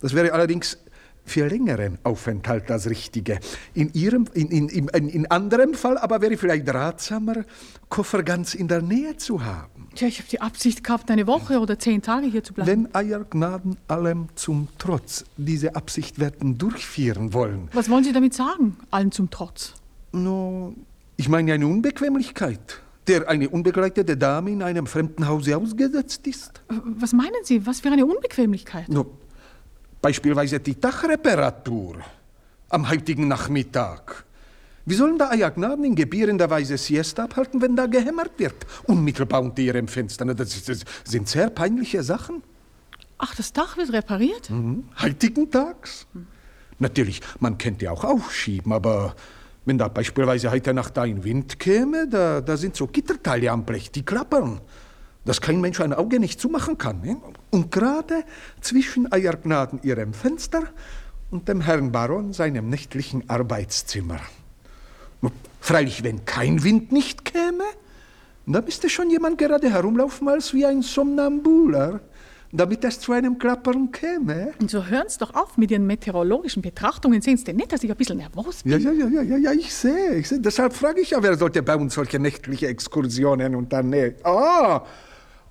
[0.00, 0.78] Das wäre allerdings
[1.24, 3.40] für längeren Aufenthalt das Richtige.
[3.74, 7.44] In, ihrem, in, in, in, in anderem Fall aber wäre vielleicht ratsamer,
[7.88, 9.88] Koffer ganz in der Nähe zu haben.
[9.96, 12.70] Tja, ich habe die Absicht gehabt, eine Woche oder zehn Tage hier zu bleiben.
[12.70, 17.70] Wenn Euer Gnaden allem zum Trotz diese Absicht werden durchführen wollen.
[17.72, 19.74] Was wollen Sie damit sagen, allen zum Trotz?
[20.12, 20.74] No,
[21.16, 26.62] ich meine eine Unbequemlichkeit, der eine unbegleitete Dame in einem fremden Hause ausgesetzt ist.
[26.68, 27.64] Was meinen Sie?
[27.66, 28.88] Was für eine Unbequemlichkeit?
[28.88, 29.06] No,
[30.02, 31.96] beispielsweise die Dachreparatur
[32.68, 34.24] am heutigen Nachmittag.
[34.88, 38.54] Wie sollen da Euer Gnaden in gebierender Weise Siesta abhalten, wenn da gehämmert wird?
[38.84, 40.24] Unmittelbar unter Ihrem Fenster.
[40.26, 42.42] Das, das sind sehr peinliche Sachen.
[43.18, 44.48] Ach, das Dach wird repariert?
[44.50, 44.84] Mhm.
[45.02, 46.06] Heutigen Tags?
[46.78, 49.16] Natürlich, man könnte auch aufschieben, aber
[49.66, 53.90] wenn da beispielsweise heute Nacht ein Wind käme, da, da sind so Gitterteile am Blech,
[53.90, 54.60] die klappern.
[55.24, 57.00] Dass kein Mensch ein Auge nicht zumachen kann.
[57.02, 57.16] Ne?
[57.50, 58.24] Und gerade
[58.60, 60.62] zwischen Euer Gnaden Ihrem Fenster
[61.32, 64.20] und dem Herrn Baron seinem nächtlichen Arbeitszimmer.
[65.60, 67.64] Freilich, wenn kein Wind nicht käme,
[68.46, 71.98] da müsste schon jemand gerade herumlaufen als wie ein Somnambuler.
[72.56, 74.52] Damit es zu einem Klappern käme.
[74.60, 77.20] Und so hören Sie doch auf mit Ihren meteorologischen Betrachtungen.
[77.22, 78.72] Sehen Sie denn nicht, dass ich ein bisschen nervös bin?
[78.72, 80.40] Ja, ja, ja, ja, ja, ja, ich sehe, ich sehe.
[80.40, 84.14] Deshalb frage ich ja, wer sollte bei uns solche nächtliche Exkursionen unternehmen?
[84.24, 84.82] Ah,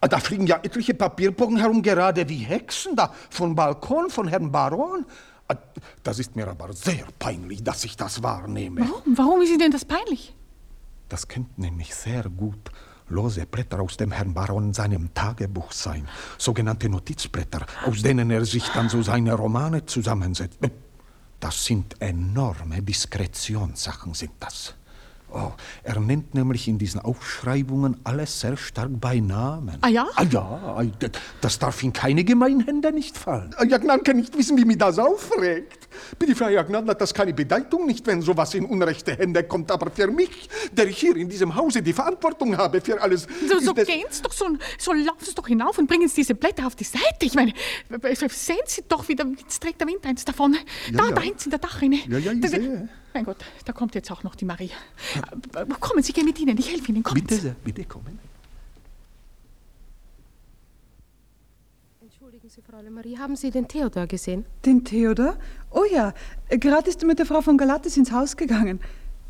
[0.01, 5.05] da fliegen ja etliche Papierbogen herum, gerade wie Hexen da vom Balkon von Herrn Baron.
[5.47, 5.55] Ah,
[6.03, 8.81] Das ist mir aber sehr peinlich, dass ich das wahrnehme.
[8.81, 9.17] Warum?
[9.17, 10.33] Warum ist Ihnen das peinlich?
[11.09, 12.71] Das könnte nämlich sehr gut
[13.09, 16.07] lose Blätter aus dem Herrn Baron seinem Tagebuch sein.
[16.37, 20.59] Sogenannte Notizblätter, aus denen er sich dann so seine Romane zusammensetzt.
[21.39, 24.73] Das sind enorme Diskretionssachen, sind das.
[25.37, 25.51] Oh,
[25.83, 29.77] er nennt nämlich in diesen Aufschreibungen alles sehr stark bei Namen.
[29.81, 30.07] Ah ja?
[30.15, 30.81] Ah ja,
[31.41, 33.53] das darf in keine Gemeinhände nicht fallen.
[33.57, 35.89] Ah, Jagnan kann nicht wissen, wie mich das aufregt.
[36.17, 39.69] Bitte, Frau Jagnan, hat das keine Bedeutung, nicht wenn sowas in unrechte Hände kommt.
[39.71, 43.27] Aber für mich, der ich hier in diesem Hause die Verantwortung habe für alles...
[43.49, 44.45] So, so ist es- gehen Sie doch, so,
[44.79, 47.03] so laufen Sie doch hinauf und bringen Sie diese Blätter auf die Seite.
[47.25, 47.51] Ich meine,
[48.29, 50.53] sehen Sie doch wieder, jetzt trägt der Wind eins davon.
[50.53, 51.11] Ja, da, ja.
[51.11, 51.97] da hinten in der Dachrinne.
[52.07, 52.87] Ja, ja, ich Da- sehe.
[53.15, 54.71] Mein Gott, da kommt jetzt auch noch die Marie.
[55.79, 57.01] Kommen Sie, gehen mit Ihnen, ich helfe Ihnen.
[57.01, 57.55] Kommen Bitte Sie.
[57.63, 58.19] bitte kommen.
[62.01, 64.43] Entschuldigen Sie, Fräulein Marie, haben Sie den Theodor gesehen?
[64.65, 65.37] Den Theodor?
[65.71, 66.13] Oh ja,
[66.49, 68.81] gerade ist er mit der Frau von Galatis ins Haus gegangen.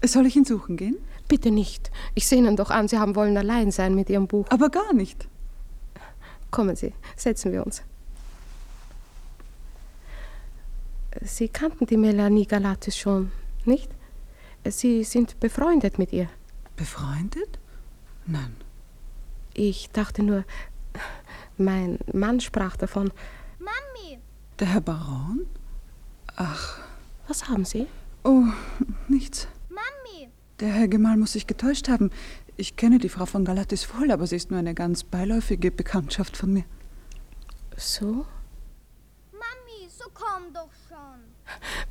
[0.03, 0.97] Soll ich ihn suchen gehen?
[1.27, 1.91] Bitte nicht.
[2.15, 4.47] Ich sehe Ihnen doch an, Sie haben wollen allein sein mit Ihrem Buch.
[4.49, 5.27] Aber gar nicht.
[6.49, 7.83] Kommen Sie, setzen wir uns.
[11.21, 13.31] Sie kannten die Melanie Galatis schon,
[13.67, 13.91] nicht?
[14.67, 16.29] Sie sind befreundet mit ihr.
[16.75, 17.59] Befreundet?
[18.25, 18.55] Nein.
[19.53, 20.43] Ich dachte nur,
[21.57, 23.11] mein Mann sprach davon.
[23.59, 24.19] Mami!
[24.59, 25.45] Der Herr Baron?
[26.35, 26.79] Ach.
[27.27, 27.87] Was haben Sie?
[28.23, 28.43] Oh,
[29.07, 29.47] nichts.
[29.69, 30.29] Mami!
[30.59, 32.11] Der Herr Gemahl muss sich getäuscht haben.
[32.57, 36.37] Ich kenne die Frau von Galatis wohl, aber sie ist nur eine ganz beiläufige Bekanntschaft
[36.37, 36.65] von mir.
[37.77, 38.25] So?
[39.31, 40.84] Mami, so komm doch schon.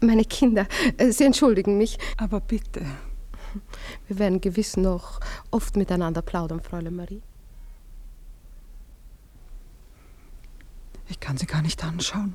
[0.00, 1.98] Meine Kinder, äh, Sie entschuldigen mich.
[2.16, 2.85] Aber bitte.
[4.09, 7.22] Wir werden gewiss noch oft miteinander plaudern, Fräulein Marie.
[11.09, 12.35] Ich kann sie gar nicht anschauen.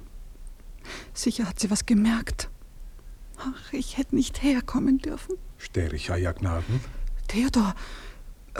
[1.13, 2.49] Sicher hat sie was gemerkt.
[3.37, 5.35] Ach, ich hätte nicht herkommen dürfen.
[5.57, 6.81] Sterich, Euer Gnaden.
[7.27, 7.75] Theodor,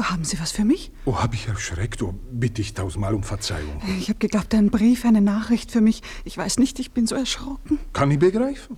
[0.04, 0.92] haben Sie was für mich?
[1.06, 2.02] Oh, hab ich erschreckt.
[2.02, 3.82] Oh, bitte ich tausendmal um Verzeihung.
[4.00, 6.02] Ich habe geglaubt, ein Brief, eine Nachricht für mich.
[6.24, 7.80] Ich weiß nicht, ich bin so erschrocken.
[7.94, 8.78] Kann ich begreifen.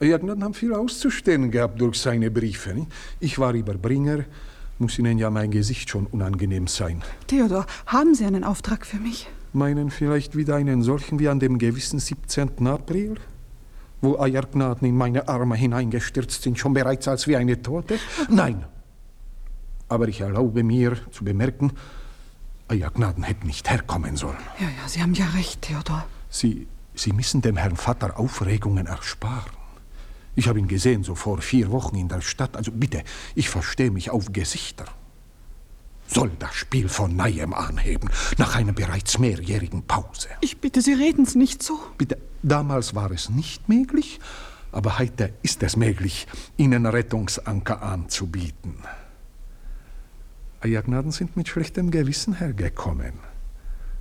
[0.00, 2.74] Gnaden haben viel auszustehen gehabt durch seine Briefe.
[2.74, 2.88] Nicht?
[3.20, 4.24] Ich war Überbringer,
[4.78, 7.02] muss Ihnen ja mein Gesicht schon unangenehm sein.
[7.26, 9.28] Theodor, haben Sie einen Auftrag für mich?
[9.52, 12.66] Meinen vielleicht wieder einen solchen wie an dem gewissen 17.
[12.66, 13.14] April?
[14.00, 17.98] Wo Euer Gnaden in meine Arme hineingestürzt sind, schon bereits als wie eine Tote?
[18.28, 18.64] Nein.
[19.88, 21.72] Aber ich erlaube mir zu bemerken,
[22.68, 24.38] Euer Gnaden hätten nicht herkommen sollen.
[24.58, 26.06] Ja, ja, Sie haben ja recht, Theodor.
[26.30, 29.52] Sie, Sie müssen dem Herrn Vater Aufregungen ersparen.
[30.34, 32.56] Ich habe ihn gesehen, so vor vier Wochen in der Stadt.
[32.56, 34.86] Also bitte, ich verstehe mich auf Gesichter.
[36.06, 40.28] Soll das Spiel von neuem anheben, nach einer bereits mehrjährigen Pause.
[40.40, 41.78] Ich bitte Sie, reden Sie nicht so.
[41.98, 44.20] Bitte, damals war es nicht möglich,
[44.72, 48.74] aber heute ist es möglich, Ihnen Rettungsanker anzubieten.
[50.66, 53.12] Euer Gnaden sind mit schlechtem Gewissen hergekommen.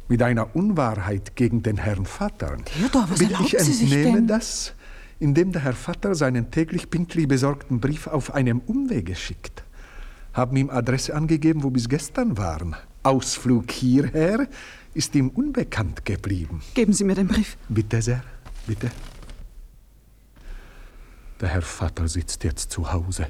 [0.07, 2.55] Mit einer Unwahrheit gegen den Herrn Vater.
[2.63, 4.73] Theodor, was erlaubt ich Sie sich entnehme das,
[5.19, 9.65] indem der Herr Vater seinen täglich pünktlich besorgten Brief auf einem Umwege schickt.
[10.31, 12.77] Haben ihm Adresse angegeben, wo bis gestern waren.
[13.03, 14.47] Ausflug hierher
[14.93, 16.61] ist ihm unbekannt geblieben.
[16.75, 17.57] Geben Sie mir den Brief.
[17.67, 18.23] Bitte sehr,
[18.65, 18.89] bitte.
[21.41, 23.27] Der Herr Vater sitzt jetzt zu Hause.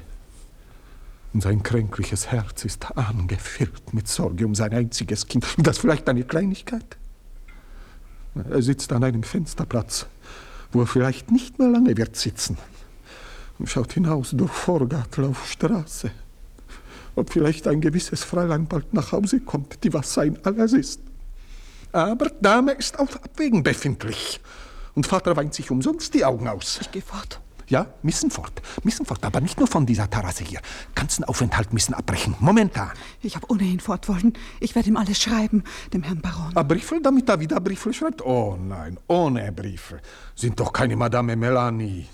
[1.34, 5.44] Und sein kränkliches Herz ist angefüllt mit Sorge um sein einziges Kind.
[5.58, 6.96] Und das vielleicht eine Kleinigkeit.
[8.48, 10.06] Er sitzt an einem Fensterplatz,
[10.70, 12.56] wo er vielleicht nicht mehr lange wird sitzen.
[13.58, 16.12] Und schaut hinaus durch Vorgarten auf Straße.
[17.16, 21.00] Ob vielleicht ein gewisses Fräulein bald nach Hause kommt, die was sein alles ist.
[21.90, 24.40] Aber Dame ist auf Abwägen befindlich.
[24.94, 26.78] Und Vater weint sich umsonst die Augen aus.
[26.80, 27.40] Ich gehe fort.
[27.66, 28.62] Ja, müssen fort.
[28.82, 30.60] Müssen fort, aber nicht nur von dieser Terrasse hier.
[30.94, 32.34] Ganzen Aufenthalt müssen abbrechen.
[32.40, 32.92] Momentan.
[33.22, 34.34] Ich habe ohnehin fort wollen.
[34.60, 36.56] Ich werde ihm alles schreiben, dem Herrn Baron.
[36.56, 38.22] Ein Briefel, damit er wieder Briefe schreibt?
[38.22, 40.00] Oh nein, ohne Briefe.
[40.34, 42.06] Sind doch keine Madame Melanie.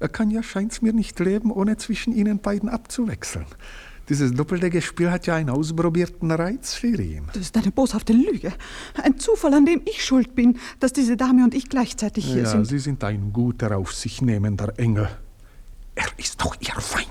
[0.00, 3.46] Er kann ja, scheint's mir, nicht leben, ohne zwischen ihnen beiden abzuwechseln.
[4.08, 7.24] Dieses doppelte Spiel hat ja einen ausprobierten Reiz für ihn.
[7.32, 8.52] Das ist eine boshafte Lüge.
[9.02, 12.48] Ein Zufall, an dem ich schuld bin, dass diese Dame und ich gleichzeitig hier ja,
[12.48, 12.66] sind.
[12.66, 15.08] Sie sind ein guter, auf sich nehmender Engel.
[15.94, 17.08] Er ist doch Ihr Feind.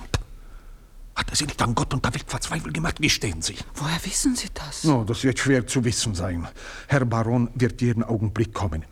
[1.14, 2.98] Hat er sie nicht an Gott und der Welt verzweifelt gemacht?
[3.00, 3.56] Wie stehen Sie?
[3.74, 4.86] Woher wissen Sie das?
[4.86, 6.48] Oh, das wird schwer zu wissen sein.
[6.88, 8.86] Herr Baron wird jeden Augenblick kommen.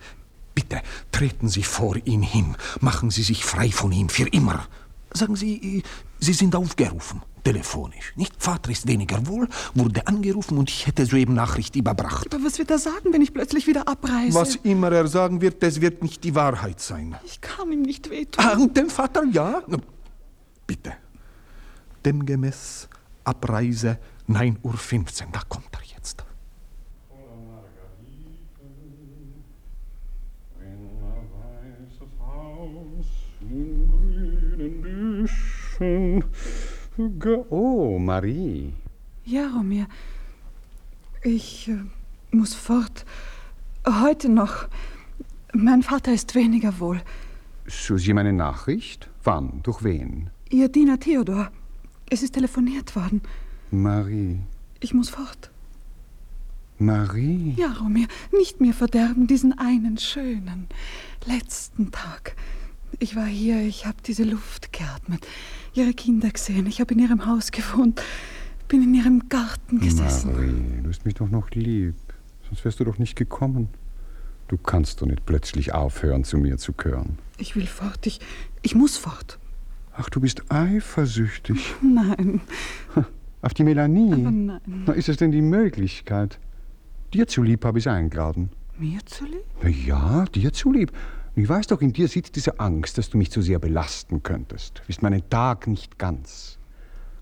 [0.56, 0.82] Bitte,
[1.12, 2.56] treten Sie vor ihn hin.
[2.82, 4.68] Machen Sie sich frei von ihm für immer.
[5.14, 5.84] Sagen Sie,
[6.20, 8.12] Sie sind aufgerufen, telefonisch.
[8.16, 12.34] Nicht Vater ist weniger wohl, wurde angerufen und ich hätte soeben Nachricht überbracht.
[12.34, 14.34] Aber was wird er sagen, wenn ich plötzlich wieder abreise?
[14.34, 17.16] Was immer er sagen wird, das wird nicht die Wahrheit sein.
[17.24, 18.44] Ich kann ihm nicht wehtun.
[18.44, 19.62] Ah, und dem Vater ja?
[20.68, 20.94] Bitte.
[22.04, 22.90] Demgemäß
[23.24, 26.26] Abreise 9.15 Uhr, da kommt er jetzt.
[36.98, 38.72] Oh, Marie.
[39.26, 39.88] Ja, Romir.
[41.24, 41.84] Ich äh,
[42.32, 43.06] muss fort.
[43.86, 44.68] Heute noch.
[45.54, 47.02] Mein Vater ist weniger wohl.
[47.68, 49.10] So Sie meine Nachricht?
[49.24, 49.62] Wann?
[49.64, 50.30] Durch wen?
[50.50, 51.52] Ihr Diener Theodor.
[52.10, 53.22] Es ist telefoniert worden.
[53.72, 54.40] Marie.
[54.80, 55.52] Ich muss fort.
[56.78, 57.56] Marie.
[57.58, 60.68] Ja, Romir, nicht mir verderben diesen einen schönen
[61.26, 62.36] letzten Tag.
[63.00, 65.26] Ich war hier, ich habe diese Luft geatmet,
[65.74, 68.02] ihre Kinder gesehen, ich habe in ihrem Haus gewohnt,
[68.68, 70.34] bin in ihrem Garten gesessen.
[70.34, 71.96] Marie, du hast mich doch noch lieb.
[72.48, 73.70] Sonst wärst du doch nicht gekommen.
[74.48, 77.18] Du kannst doch nicht plötzlich aufhören, zu mir zu gehören.
[77.38, 78.20] Ich will fort, ich,
[78.62, 79.40] ich muss fort.
[79.98, 81.74] Ach, du bist eifersüchtig.
[81.82, 82.42] Nein,
[83.42, 84.12] Auf die Melanie?
[84.14, 84.62] aber nein.
[84.86, 86.40] Na, ist es denn die Möglichkeit?
[87.14, 88.50] Dir zulieb habe ich eingeladen.
[88.78, 89.44] Mir zulieb?
[89.62, 90.92] Na ja, dir zulieb.
[91.38, 94.80] Ich weiß doch, in dir sitzt diese Angst, dass du mich zu sehr belasten könntest.
[94.80, 96.58] Du bist meinen Tag nicht ganz.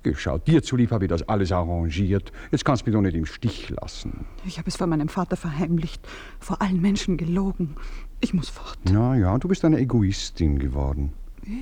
[0.03, 2.32] Geh, Schau, dir zulieb habe ich das alles arrangiert.
[2.51, 4.26] Jetzt kannst du mich doch nicht im Stich lassen.
[4.45, 6.07] Ich habe es vor meinem Vater verheimlicht,
[6.39, 7.76] vor allen Menschen gelogen.
[8.20, 8.78] Ich muss fort.
[8.91, 11.14] Na ja, du bist eine Egoistin geworden.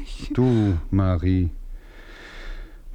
[0.04, 0.32] Ich?
[0.34, 1.52] Du, Marie.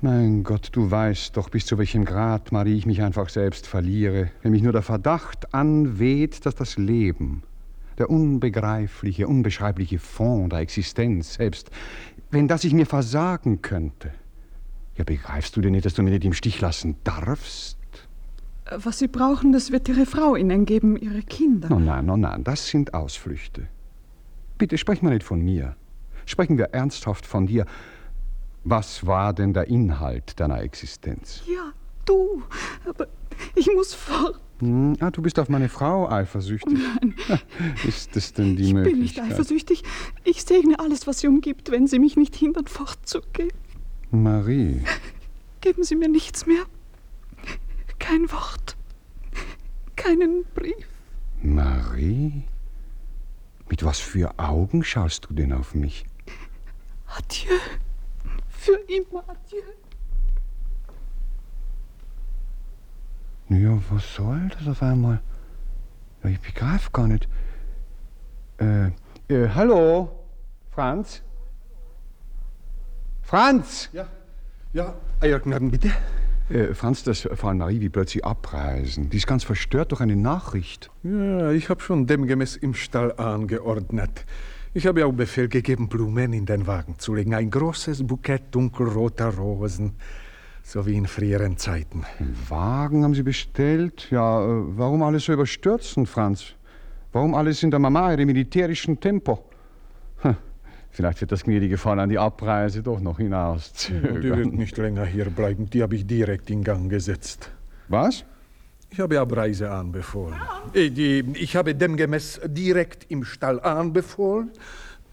[0.03, 4.31] Mein Gott, du weißt doch, bis zu welchem Grad, Marie, ich mich einfach selbst verliere,
[4.43, 7.43] wenn mich nur der Verdacht anweht, dass das Leben,
[7.99, 11.71] der unbegreifliche, unbeschreibliche Fond der Existenz selbst,
[12.31, 14.13] wenn das ich mir versagen könnte.
[14.97, 17.79] Ja, begreifst du denn nicht, dass du mich nicht im Stich lassen darfst?
[18.79, 21.69] Was Sie brauchen, das wird Ihre Frau Ihnen geben, Ihre Kinder.
[21.69, 23.69] No, nein, no, nein, das sind Ausflüchte.
[24.59, 25.77] Bitte sprechen wir nicht von mir.
[26.25, 27.67] Sprechen wir ernsthaft von dir.
[28.65, 31.43] Was war denn der Inhalt deiner Existenz?
[31.47, 31.73] Ja,
[32.05, 32.43] du.
[32.85, 33.07] Aber
[33.55, 34.41] ich muss fort.
[34.61, 36.79] Hm, ah, du bist auf meine Frau eifersüchtig.
[36.79, 37.15] Nein.
[37.87, 39.33] Ist das denn die Ich bin nicht Möglichkeit?
[39.33, 39.83] eifersüchtig.
[40.25, 43.51] Ich segne alles, was Sie umgibt, wenn Sie mich nicht hindern, fortzugehen.
[44.11, 44.83] Marie,
[45.61, 46.63] Geben Sie mir nichts mehr.
[47.99, 48.77] Kein Wort.
[49.97, 50.87] Keinen Brief.
[51.43, 52.45] Marie?
[53.69, 56.07] Mit was für Augen schaust du denn auf mich?
[57.09, 57.57] Adieu.
[58.49, 59.63] Für immer adieu.
[63.49, 65.21] Ja, was soll das auf einmal?
[66.25, 67.29] Ich begreife gar nicht.
[68.59, 68.87] Äh,
[69.29, 70.11] äh, hallo?
[70.73, 71.23] Franz?
[73.23, 73.89] Franz?
[73.93, 74.09] Ja,
[74.73, 75.93] ja, Eiergnaden, bitte.
[76.49, 79.11] Äh, Franz, das Frau Marie wie plötzlich abreisen.
[79.11, 80.91] Die ist ganz verstört durch eine Nachricht.
[81.05, 84.27] Ja, ich habe schon demgemäß im Stall angeordnet.
[84.75, 87.35] Ich habe auch Befehl gegeben, Blumen in den Wagen zu legen.
[87.35, 89.95] Ein großes Bukett dunkelroter Rosen,
[90.67, 92.03] so wie in früheren Zeiten.
[92.49, 94.09] Wagen haben Sie bestellt?
[94.11, 96.55] Ja, äh, warum alles so überstürzen, Franz?
[97.13, 99.45] Warum alles in der Mama, im militärischen Tempo?
[100.23, 100.37] Hm,
[100.91, 104.21] Vielleicht wird das gnädige Fräulein die Abreise doch noch hinauszögern.
[104.21, 105.71] Die wird nicht länger hier bleiben.
[105.71, 107.51] Die habe ich direkt in Gang gesetzt.
[107.89, 108.25] Was?
[108.91, 110.35] Ich habe Abreise anbefohlen.
[110.75, 110.87] Äh,
[111.35, 114.51] ich habe demgemäß direkt im Stall anbefohlen,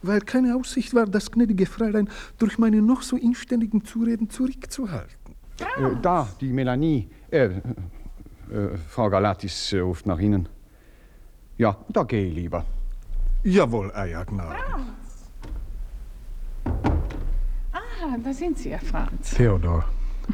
[0.01, 5.22] weil keine Aussicht war, das gnädige Fräulein durch meine noch so inständigen Zureden zurückzuhalten.
[5.59, 7.09] Äh, da, die Melanie.
[7.31, 7.51] Äh, äh,
[8.89, 10.47] Frau Galatis äh, ruft nach Ihnen.
[11.57, 12.65] Ja, da gehe ich lieber.
[13.43, 14.55] Jawohl, Eiergnaden.
[17.71, 19.31] Ah, da sind Sie, Herr Franz.
[19.31, 19.85] Theodor,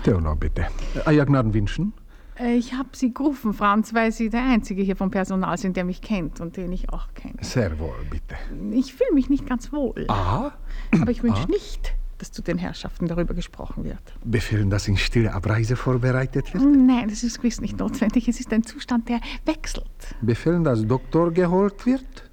[0.03, 0.67] Theodor, bitte.
[1.05, 1.93] Eiergnaden wünschen?
[2.39, 5.83] Äh, Ich habe Sie gerufen, Franz, weil Sie der Einzige hier vom Personal sind, der
[5.83, 7.35] mich kennt und den ich auch kenne.
[7.41, 8.35] Sehr wohl, bitte.
[8.71, 10.05] Ich fühle mich nicht ganz wohl.
[10.07, 10.51] Ah?
[10.99, 11.51] Aber ich wünsche Ah?
[11.51, 14.01] nicht, dass zu den Herrschaften darüber gesprochen wird.
[14.23, 16.63] Befehlen, dass in stille Abreise vorbereitet wird?
[16.63, 18.27] Nein, das ist gewiss nicht notwendig.
[18.27, 19.85] Es ist ein Zustand, der wechselt.
[20.21, 22.29] Befehlen, dass Doktor geholt wird?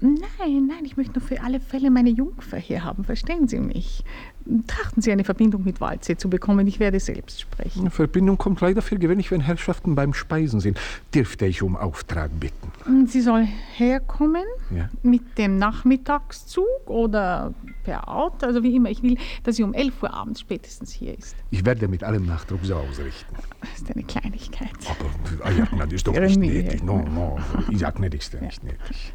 [0.00, 4.04] Nein, nein, ich möchte nur für alle Fälle meine Jungfer hier haben, verstehen Sie mich?
[4.66, 7.80] Trachten Sie eine Verbindung mit Waldsee zu bekommen, ich werde selbst sprechen.
[7.80, 10.78] Eine Verbindung kommt leider für gewöhnlich, wenn Herrschaften beim Speisen sind.
[11.14, 13.06] Dürfte ich um Auftrag bitten?
[13.06, 13.46] Sie soll
[13.76, 14.44] herkommen
[14.74, 14.88] Ja.
[15.02, 17.52] mit dem Nachmittagszug oder
[17.84, 18.88] per Auto, also wie immer.
[18.90, 21.36] Ich will, dass sie um 11 Uhr abends spätestens hier ist.
[21.50, 23.34] Ich werde mit allem Nachdruck so ausrichten.
[23.60, 24.70] Das ist eine Kleinigkeit.
[25.42, 26.62] Ah ja, das ist doch Ihre nicht Mühe.
[26.62, 26.82] nötig.
[26.82, 27.38] No, no,
[27.70, 29.12] ich sag nicht, ist ja nicht nötig.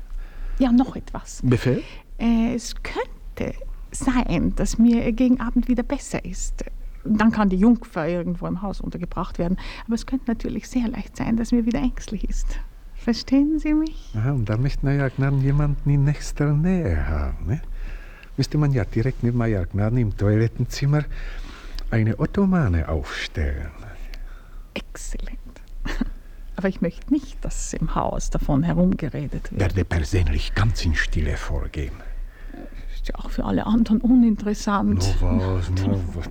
[0.60, 1.42] Ja, noch etwas.
[1.44, 1.82] Befehl?
[2.20, 3.56] Äh, es könnte
[3.94, 6.66] sein, dass mir gegen Abend wieder besser ist.
[7.06, 9.58] Dann kann die Jungfer irgendwo im Haus untergebracht werden.
[9.86, 12.60] Aber es könnte natürlich sehr leicht sein, dass mir wieder ängstlich ist.
[12.96, 14.14] Verstehen Sie mich?
[14.16, 17.48] Aha, und da möchte Major Gnaden jemanden in nächster Nähe haben.
[17.48, 17.62] Ne?
[18.38, 21.04] Müsste man ja direkt neben Major Gnaden im Toilettenzimmer
[21.91, 23.72] eine Ottomane aufstellen.
[24.74, 25.39] Exzellent.
[26.56, 29.60] Aber ich möchte nicht, dass im Haus davon herumgeredet wird.
[29.60, 31.91] Werde persönlich ganz in Stille vorgehen.
[33.04, 35.18] Ist ja auch für alle anderen uninteressant.
[35.22, 36.26] No was, no was.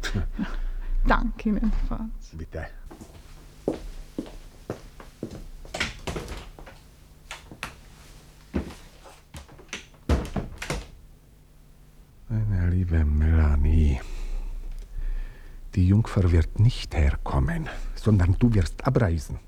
[1.06, 2.30] Danke Ihnen, Franz.
[2.32, 2.66] Bitte.
[12.30, 14.00] Meine liebe Melanie,
[15.74, 19.38] die Jungfer wird nicht herkommen, sondern du wirst abreisen.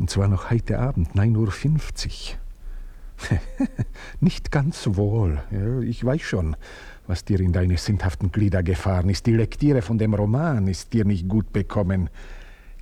[0.00, 2.47] Und zwar noch heute Abend, 9.50 Uhr.
[4.20, 5.42] nicht ganz wohl.
[5.50, 6.56] Ja, ich weiß schon,
[7.06, 9.26] was dir in deine sündhaften Glieder gefahren ist.
[9.26, 12.10] Die Lektüre von dem Roman ist dir nicht gut bekommen,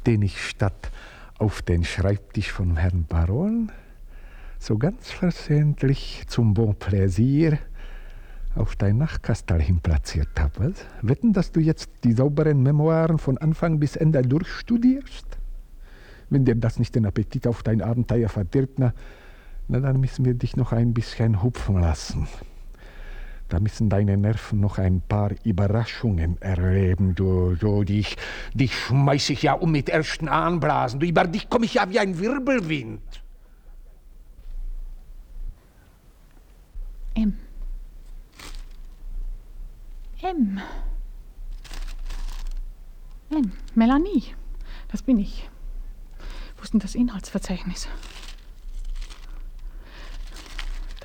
[0.07, 0.91] den ich statt
[1.39, 3.71] auf den Schreibtisch von Herrn Baron
[4.59, 7.59] so ganz versehentlich zum Bon Plaisir
[8.55, 10.73] auf dein Nachtkastal hin platziert habe.
[11.03, 15.27] Wetten, dass du jetzt die sauberen Memoiren von Anfang bis Ende durchstudierst?
[16.31, 18.95] Wenn dir das nicht den Appetit auf dein Abenteuer verdirbt, na,
[19.69, 22.29] na dann müssen wir dich noch ein bisschen hupfen lassen.
[23.49, 27.15] Da müssen deine Nerven noch ein paar Überraschungen erleben.
[27.15, 28.17] Du, du, dich,
[28.55, 30.99] dich schmeiß ich ja um mit ersten Anblasen.
[30.99, 33.01] Du, über dich komme ich ja wie ein Wirbelwind.
[37.15, 37.39] M.
[40.23, 40.61] M.
[43.31, 43.53] M.
[43.75, 44.35] Melanie.
[44.89, 45.49] Das bin ich.
[46.57, 47.89] Wo ist denn das Inhaltsverzeichnis?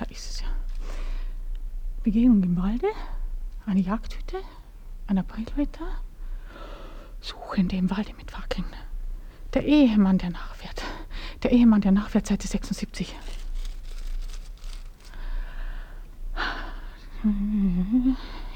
[0.02, 0.48] Da ist es ja.
[2.02, 2.88] Begegnung im Walde,
[3.66, 4.38] eine Jagdhütte,
[5.06, 5.86] ein Aprilwetter,
[7.20, 8.66] Suchende im Walde mit Fackeln.
[9.54, 10.82] Der Ehemann, der nachfährt.
[11.44, 13.14] Der Ehemann, der nachfährt, Seite 76.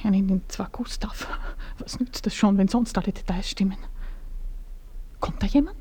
[0.02, 1.28] Er nennt ihn zwar Gustav.
[1.78, 3.78] Was nützt das schon, wenn sonst alle Details stimmen?
[5.20, 5.76] Kommt da jemand?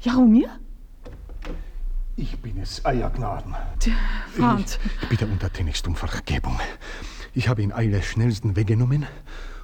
[0.00, 0.60] Jaromir?
[2.54, 3.52] Ich bin es, Eiergnaden.
[4.36, 4.78] Franz.
[5.02, 6.56] Ich bitte untertänigst um Vergebung.
[7.34, 9.06] Ich habe in Eile schnellsten weggenommen,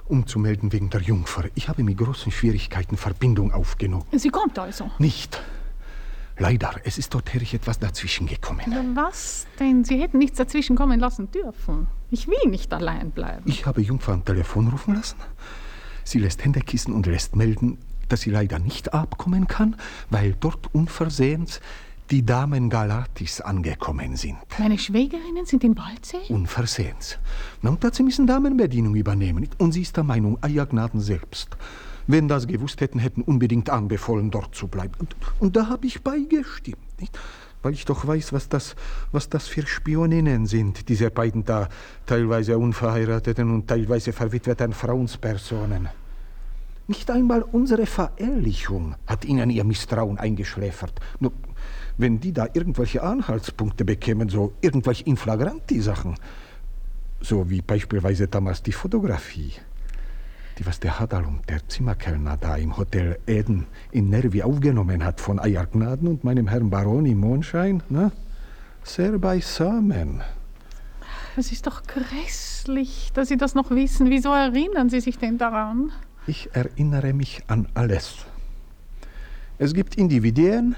[0.09, 1.45] um zu melden wegen der Jungfer.
[1.55, 4.03] Ich habe mit großen Schwierigkeiten Verbindung aufgenommen.
[4.11, 4.91] Sie kommt also.
[4.99, 5.41] Nicht.
[6.37, 8.65] Leider, es ist dort herrlich etwas dazwischen gekommen.
[8.93, 9.85] Was denn?
[9.85, 11.87] Sie hätten nichts dazwischen kommen lassen dürfen.
[12.09, 13.43] Ich will nicht allein bleiben.
[13.45, 15.15] Ich habe Jungfer am Telefon rufen lassen.
[16.03, 17.77] Sie lässt Hände kissen und lässt melden,
[18.09, 19.77] dass sie leider nicht abkommen kann,
[20.09, 21.61] weil dort unversehens
[22.11, 24.37] die Damen Galatis angekommen sind.
[24.59, 26.17] Meine Schwägerinnen sind in Waldsee?
[26.27, 27.17] Unversehens.
[27.61, 29.47] Na, und dazu müssen Damenbedienung übernehmen.
[29.57, 31.55] Und sie ist der Meinung, Eiergnaden selbst.
[32.07, 34.93] Wenn das gewusst hätten, hätten unbedingt anbefohlen, dort zu bleiben.
[34.99, 36.99] Und, und da habe ich beigestimmt.
[36.99, 37.17] Nicht?
[37.61, 38.75] Weil ich doch weiß, was das,
[39.13, 41.69] was das für Spioninnen sind, diese beiden da,
[42.07, 45.87] teilweise unverheirateten und teilweise verwitweten Frauenspersonen.
[46.87, 50.99] Nicht einmal unsere Verehrlichung hat ihnen ihr Misstrauen eingeschläfert.
[51.19, 51.31] Nur,
[52.01, 56.15] wenn die da irgendwelche Anhaltspunkte bekämen, so irgendwelche Inflagranti-Sachen,
[57.21, 59.53] so wie beispielsweise damals die Fotografie,
[60.57, 65.21] die was der Hadal und der Zimmerkellner da im Hotel Eden in Nervi aufgenommen hat
[65.21, 68.11] von Eiergnaden und meinem Herrn Baron im Mondschein, na,
[68.83, 70.21] sehr beisammen.
[71.37, 74.09] Es ist doch grässlich, dass Sie das noch wissen.
[74.09, 75.91] Wieso erinnern Sie sich denn daran?
[76.27, 78.25] Ich erinnere mich an alles.
[79.57, 80.75] Es gibt Individuen,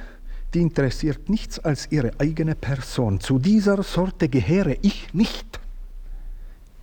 [0.54, 3.20] die interessiert nichts als ihre eigene Person.
[3.20, 5.60] Zu dieser Sorte gehöre ich nicht.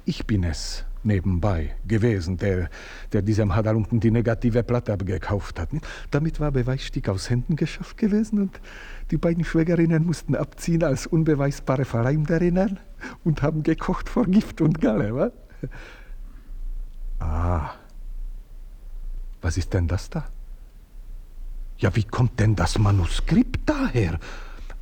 [0.05, 2.68] Ich bin es nebenbei gewesen, der,
[3.12, 5.71] der diesem Hadalunten die negative Platte abgekauft hat.
[6.11, 8.61] Damit war Beweisstück aus Händen geschafft gewesen und
[9.11, 12.79] die beiden Schwägerinnen mussten abziehen als unbeweisbare Verleumderinnen
[13.25, 15.14] und haben gekocht vor Gift und Galle.
[15.14, 15.33] Was?
[17.18, 17.71] Ah,
[19.41, 20.27] was ist denn das da?
[21.81, 24.20] Ja, wie kommt denn das Manuskript daher?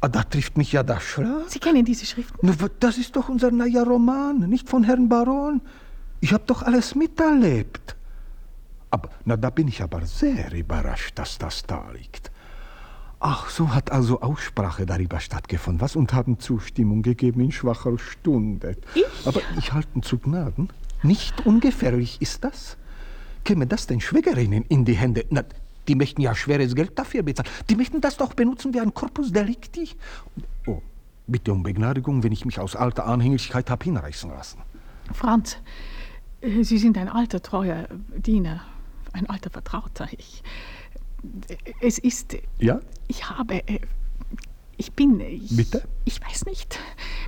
[0.01, 1.49] Ah, da trifft mich ja der Schlag.
[1.49, 2.39] Sie kennen diese Schriften?
[2.43, 5.61] Na, das ist doch unser neuer Roman, nicht von Herrn Baron.
[6.21, 7.97] Ich habe doch alles miterlebt.
[8.91, 12.33] Aber na, da bin ich aber sehr überrascht, dass das da liegt.
[13.21, 15.97] Ach, so hat also Aussprache darüber stattgefunden, was?
[15.97, 18.77] Und haben Zustimmung gegeben in schwacher Stunde.
[18.95, 19.05] Ich?
[19.25, 20.69] Aber ich halte zu Gnaden.
[21.03, 22.77] Nicht ungefährlich ist das.
[23.45, 25.25] Käme das den Schwägerinnen in die Hände?
[25.31, 25.45] Na,
[25.89, 27.49] die möchten ja schweres Geld dafür bezahlen.
[27.69, 29.89] Die möchten das doch benutzen wie ein Corpus Delicti.
[30.67, 30.81] Oh,
[31.27, 34.59] bitte um Begnadigung, wenn ich mich aus alter Anhänglichkeit habe hinreißen lassen.
[35.13, 35.57] Franz,
[36.41, 38.63] äh, Sie sind ein alter, treuer Diener,
[39.13, 40.07] ein alter Vertrauter.
[40.17, 40.43] Ich,
[41.49, 42.81] äh, es ist, Ja?
[43.09, 43.81] ich habe, äh,
[44.79, 45.83] ich bin, ich, Bitte?
[46.05, 46.79] ich weiß nicht.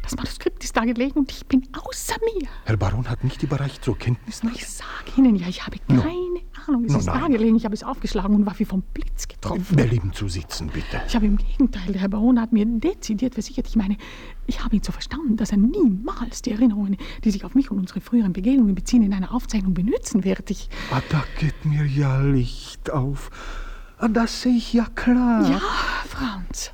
[0.03, 2.48] Das Manuskript ist da gelegen und ich bin außer mir.
[2.64, 4.55] Herr Baron hat nicht überreicht zur Kenntnis nach?
[4.55, 4.88] Ich sage
[5.18, 6.84] Ihnen ja, ich habe keine Ahnung.
[6.86, 7.32] Es No, ist da nein.
[7.32, 9.76] gelegen, ich habe es aufgeschlagen und war wie vom Blitz getroffen.
[9.76, 11.03] Belieben zu sitzen, bitte.
[11.09, 13.96] Ich habe im Gegenteil, der Herr Baron hat mir dezidiert versichert, ich meine,
[14.46, 17.78] ich habe ihn so verstanden, dass er niemals die Erinnerungen, die sich auf mich und
[17.78, 20.51] unsere früheren Begegnungen beziehen, in einer Aufzeichnung benutzen wird.
[20.51, 23.30] Ich, Ah, da geht mir ja Licht auf.
[23.98, 25.48] Ah, das sehe ich ja klar.
[25.51, 25.61] ja,
[26.09, 26.70] Franz.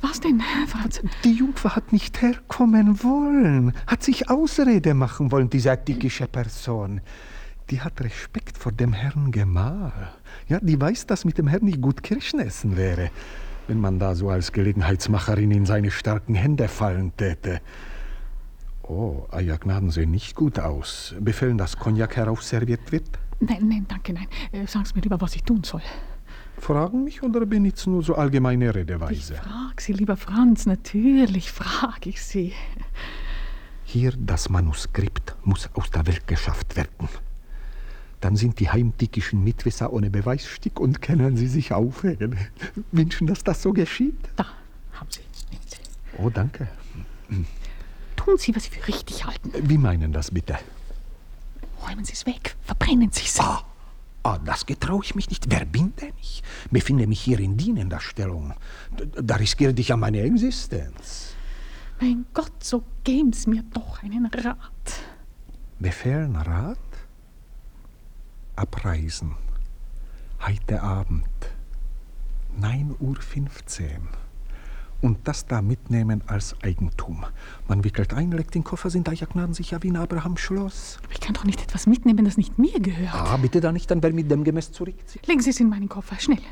[0.00, 1.00] Was denn, Franz?
[1.24, 7.00] Die Jungfer hat nicht herkommen wollen, hat sich Ausrede machen wollen, diese tückische Person.
[7.70, 9.92] Die hat Respekt vor dem Herrn Gemahl.
[10.48, 13.10] Ja, die weiß, dass mit dem Herrn nicht gut Kirschen essen wäre,
[13.68, 17.60] wenn man da so als Gelegenheitsmacherin in seine starken Hände fallen täte.
[18.82, 21.14] Oh, Eier Gnaden sehen nicht gut aus.
[21.20, 23.06] Befehlen, dass Cognac heraufserviert wird?
[23.38, 24.26] Nein, nein, danke, nein.
[24.50, 25.82] Äh, Sagen Sie mir lieber, was ich tun soll.
[26.60, 29.34] Fragen mich oder benutzen nur so allgemeine Redeweise?
[29.34, 32.52] Frag Sie, lieber Franz, natürlich frage ich Sie.
[33.84, 37.08] Hier das Manuskript muss aus der Welt geschafft werden.
[38.20, 42.36] Dann sind die heimtückischen Mitwisser ohne Beweisstück und können sie sich aufregen.
[42.92, 44.18] Wünschen, dass das so geschieht?
[44.36, 44.44] Da
[44.92, 45.20] haben Sie.
[46.18, 46.68] Oh, danke.
[48.16, 49.50] Tun Sie, was Sie für richtig halten.
[49.62, 50.58] Wie meinen das bitte?
[51.86, 53.40] Räumen Sie es weg, verbrennen Sie es.
[53.40, 53.62] Ah,
[54.22, 55.50] ah das getraue ich mich nicht.
[55.50, 56.42] Wer bin denn ich?
[56.70, 58.54] Befinde mich hier in dienender Stellung.
[59.14, 61.34] Da riskiere ich ja meine Existenz.
[62.00, 64.58] Mein Gott, so Sie mir doch einen Rat.
[65.78, 66.78] Befehlen Rat?
[68.56, 69.34] Abreisen.
[70.46, 71.26] Heute Abend.
[72.58, 73.18] 9.15 Uhr.
[75.02, 77.24] Und das da mitnehmen als Eigentum.
[77.68, 80.98] Man wickelt ein, legt den Koffer, sind Eiergnaden sicher wie in Abrahams Schloss.
[81.04, 83.14] Aber ich kann doch nicht etwas mitnehmen, das nicht mir gehört.
[83.14, 85.26] Ah, bitte da nicht, dann wer mit dem Gemäß zurückzieht.
[85.26, 86.42] Legen Sie es in meinen Koffer, schnell.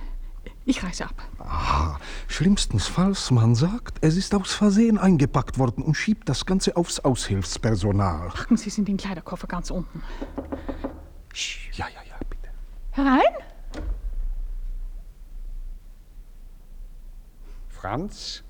[0.65, 1.15] Ich reise ab.
[1.39, 7.01] Aha, schlimmstenfalls, man sagt, es ist aus Versehen eingepackt worden und schiebt das Ganze aufs
[7.01, 8.29] Aushilfspersonal.
[8.29, 10.03] Packen Sie es in den Kleiderkoffer ganz unten.
[11.73, 12.49] Ja, ja, ja, bitte.
[12.91, 13.21] Herein?
[17.81, 18.43] Franz?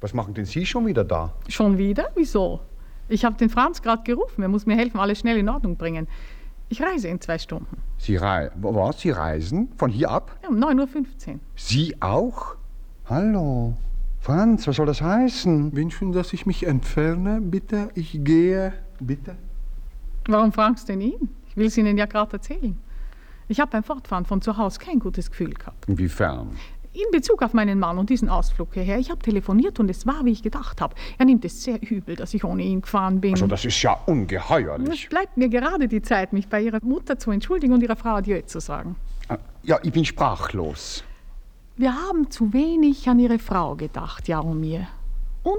[0.00, 1.32] Was machen denn Sie schon wieder da?
[1.48, 2.10] Schon wieder?
[2.16, 2.60] Wieso?
[3.08, 4.42] Ich habe den Franz gerade gerufen.
[4.42, 6.08] Er muss mir helfen, alles schnell in Ordnung bringen.
[6.68, 7.76] Ich reise in zwei Stunden.
[7.98, 9.00] Sie rei was?
[9.00, 9.68] Sie reisen?
[9.76, 10.36] Von hier ab?
[10.42, 11.40] Ja, um 9.15 Uhr.
[11.54, 12.56] Sie auch?
[13.06, 13.74] Hallo.
[14.20, 15.76] Franz, was soll das heißen?
[15.76, 17.90] Wünschen, dass ich mich entferne, bitte?
[17.94, 19.36] Ich gehe, bitte.
[20.26, 21.28] Warum fragst du denn ihn?
[21.50, 22.76] Ich will es Ihnen ja gerade erzählen.
[23.46, 25.86] Ich habe beim Fortfahren von zu Hause kein gutes Gefühl gehabt.
[25.86, 26.56] Inwiefern?
[26.94, 28.98] In Bezug auf meinen Mann und diesen Ausflug hierher.
[29.00, 30.94] Ich habe telefoniert und es war, wie ich gedacht habe.
[31.18, 33.32] Er nimmt es sehr übel, dass ich ohne ihn gefahren bin.
[33.32, 35.08] Also, das ist ja Es ungeheuerlich.
[35.08, 38.40] bleibt mir gerade die Zeit, mich bei Ihrer Mutter zu entschuldigen und Ihrer Frau Adieu
[38.42, 38.94] zu sagen.
[39.64, 41.02] Ja, ich bin sprachlos.
[41.76, 44.86] Wir haben zu wenig an Ihre Frau gedacht, Jaromir.
[45.42, 45.58] Und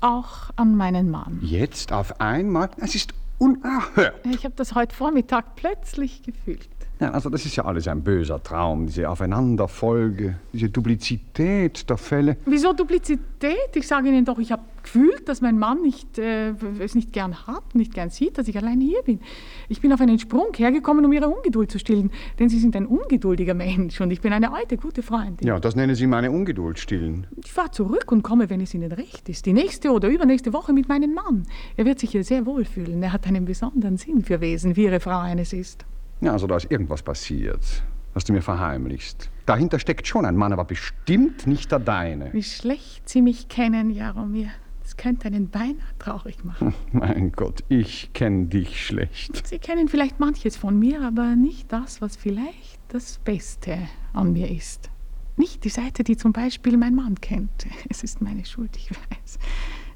[0.00, 1.40] auch an meinen Mann.
[1.42, 2.70] Jetzt auf einmal?
[2.76, 4.24] Es ist unerhört.
[4.24, 6.68] Ich habe das heute Vormittag plötzlich gefühlt.
[6.98, 12.38] Ja, also das ist ja alles ein böser Traum, diese Aufeinanderfolge, diese Duplizität der Fälle.
[12.46, 13.74] Wieso Duplizität?
[13.74, 17.46] Ich sage Ihnen doch, ich habe gefühlt, dass mein Mann nicht, äh, es nicht gern
[17.46, 19.20] hat, nicht gern sieht, dass ich allein hier bin.
[19.68, 22.86] Ich bin auf einen Sprung hergekommen, um Ihre Ungeduld zu stillen, denn Sie sind ein
[22.86, 25.46] ungeduldiger Mensch und ich bin eine alte, gute Freundin.
[25.46, 27.26] Ja, das nennen Sie meine Ungeduld stillen.
[27.44, 30.72] Ich fahre zurück und komme, wenn es Ihnen recht ist, die nächste oder übernächste Woche
[30.72, 31.42] mit meinem Mann.
[31.76, 33.02] Er wird sich hier sehr wohlfühlen.
[33.02, 35.84] Er hat einen besonderen Sinn für Wesen, wie Ihre Frau eines ist.
[36.20, 37.82] Ja, also da ist irgendwas passiert,
[38.14, 39.30] was du mir verheimlichst.
[39.44, 42.32] Dahinter steckt schon ein Mann, aber bestimmt nicht der deine.
[42.32, 44.48] Wie schlecht Sie mich kennen, Jaromir.
[44.82, 46.72] Das könnte einen beinahe traurig machen.
[46.92, 49.46] Mein Gott, ich kenne dich schlecht.
[49.46, 53.78] Sie kennen vielleicht manches von mir, aber nicht das, was vielleicht das Beste
[54.12, 54.90] an mir ist.
[55.36, 57.66] Nicht die Seite, die zum Beispiel mein Mann kennt.
[57.90, 59.38] Es ist meine Schuld, ich weiß.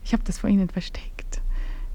[0.04, 1.40] Ich habe das vor Ihnen versteckt.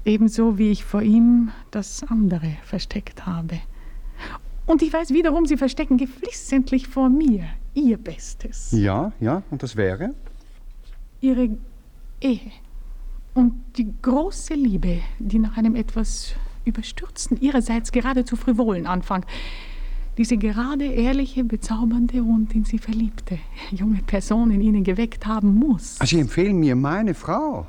[0.04, 3.60] Ebenso wie ich vor ihm das andere versteckt habe.
[4.66, 7.44] Und ich weiß wiederum, Sie verstecken geflissentlich vor mir
[7.74, 8.72] Ihr Bestes.
[8.72, 10.14] Ja, ja, und das wäre?
[11.20, 11.48] ihre
[12.20, 12.52] Ehe
[13.34, 19.24] und die große Liebe, die nach einem etwas überstürzten, ihrerseits geradezu frivolen Anfang,
[20.16, 23.38] diese gerade ehrliche, bezaubernde und in sie verliebte
[23.70, 26.00] junge Person in ihnen geweckt haben muss.
[26.00, 27.66] Also, Sie empfehlen mir meine Frau.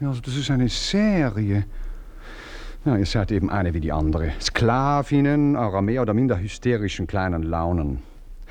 [0.00, 1.66] Ja, also das ist eine Serie.
[2.86, 4.32] Ja, ihr seid eben eine wie die andere.
[4.40, 8.00] Sklavinnen eurer mehr oder minder hysterischen kleinen Launen.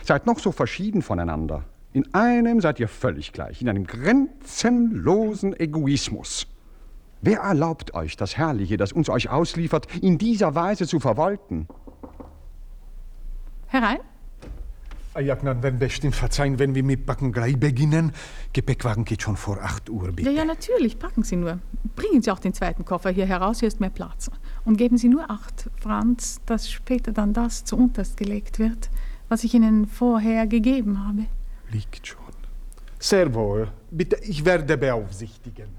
[0.03, 1.63] Seid noch so verschieden voneinander.
[1.93, 6.47] In einem seid ihr völlig gleich, in einem grenzenlosen Egoismus.
[7.21, 11.69] Wer erlaubt euch das Herrliche, das uns euch ausliefert, in dieser Weise zu verwalten?
[13.67, 13.99] Herein?
[15.15, 18.11] Ayagnan, wenn bestimmt verzeihen, wenn wir mit Backen gleich beginnen.
[18.53, 20.29] Gepäckwagen geht schon vor 8 Uhr, bitte.
[20.29, 21.59] Ja, ja, natürlich, packen Sie nur.
[21.95, 24.29] Bringen Sie auch den zweiten Koffer hier heraus, hier ist mehr Platz.
[24.65, 28.89] Und geben Sie nur Acht, Franz, dass später dann das zu unterst gelegt wird,
[29.29, 31.25] was ich Ihnen vorher gegeben habe.
[31.71, 32.19] Liegt schon.
[32.99, 33.69] Sehr wohl.
[33.91, 35.69] Bitte, ich werde beaufsichtigen.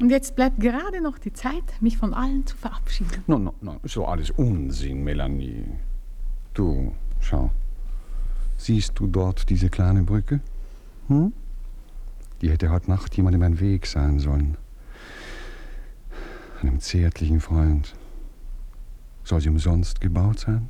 [0.00, 3.22] Und jetzt bleibt gerade noch die Zeit, mich von allen zu verabschieden.
[3.26, 5.64] No, no, no, so alles Unsinn, Melanie.
[6.52, 7.50] Du, schau.
[8.56, 10.40] Siehst du dort diese kleine Brücke?
[11.08, 11.32] Hm?
[12.40, 14.56] Die hätte heute Nacht jemandem ein Weg sein sollen.
[16.60, 17.94] Einem zärtlichen Freund.
[19.22, 20.68] Soll sie umsonst gebaut sein?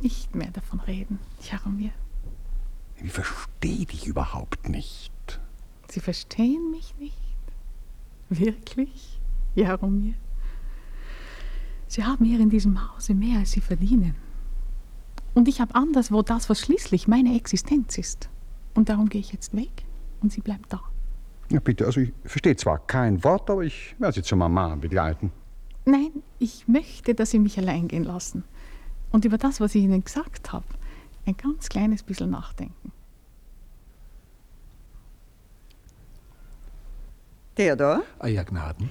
[0.00, 1.92] Nicht mehr davon reden, Jaromir.
[3.02, 5.12] Ich verstehe dich überhaupt nicht.
[5.88, 7.16] Sie verstehen mich nicht?
[8.30, 9.20] Wirklich,
[9.54, 10.14] Jaromir?
[11.88, 14.14] Sie haben hier in diesem Hause mehr, als Sie verdienen.
[15.34, 18.28] Und ich habe anderswo das, was schließlich meine Existenz ist.
[18.74, 19.84] Und darum gehe ich jetzt weg
[20.20, 20.80] und sie bleibt da.
[21.50, 25.32] Ja, bitte, also ich verstehe zwar kein Wort, aber ich werde sie zur Mama begleiten.
[25.84, 28.44] Nein, ich möchte, dass Sie mich allein gehen lassen.
[29.10, 30.64] Und über das, was ich Ihnen gesagt habe,
[31.26, 32.92] ein ganz kleines bisschen nachdenken.
[37.56, 38.90] Theodor, Euer Gnaden.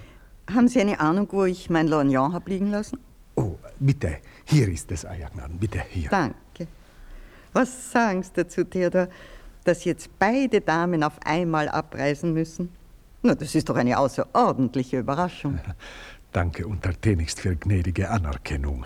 [0.54, 3.00] haben Sie eine Ahnung, wo ich mein Lorgnon habe liegen lassen?
[3.42, 6.10] Oh, bitte, hier ist es, Euer Gnaden, bitte hier.
[6.10, 6.68] Danke.
[7.54, 9.08] Was sagen Sie dazu, Theodor,
[9.64, 12.70] dass jetzt beide Damen auf einmal abreisen müssen?
[13.24, 15.60] Na, das ist doch eine außerordentliche Überraschung.
[16.32, 18.86] Danke untertänigst für gnädige Anerkennung.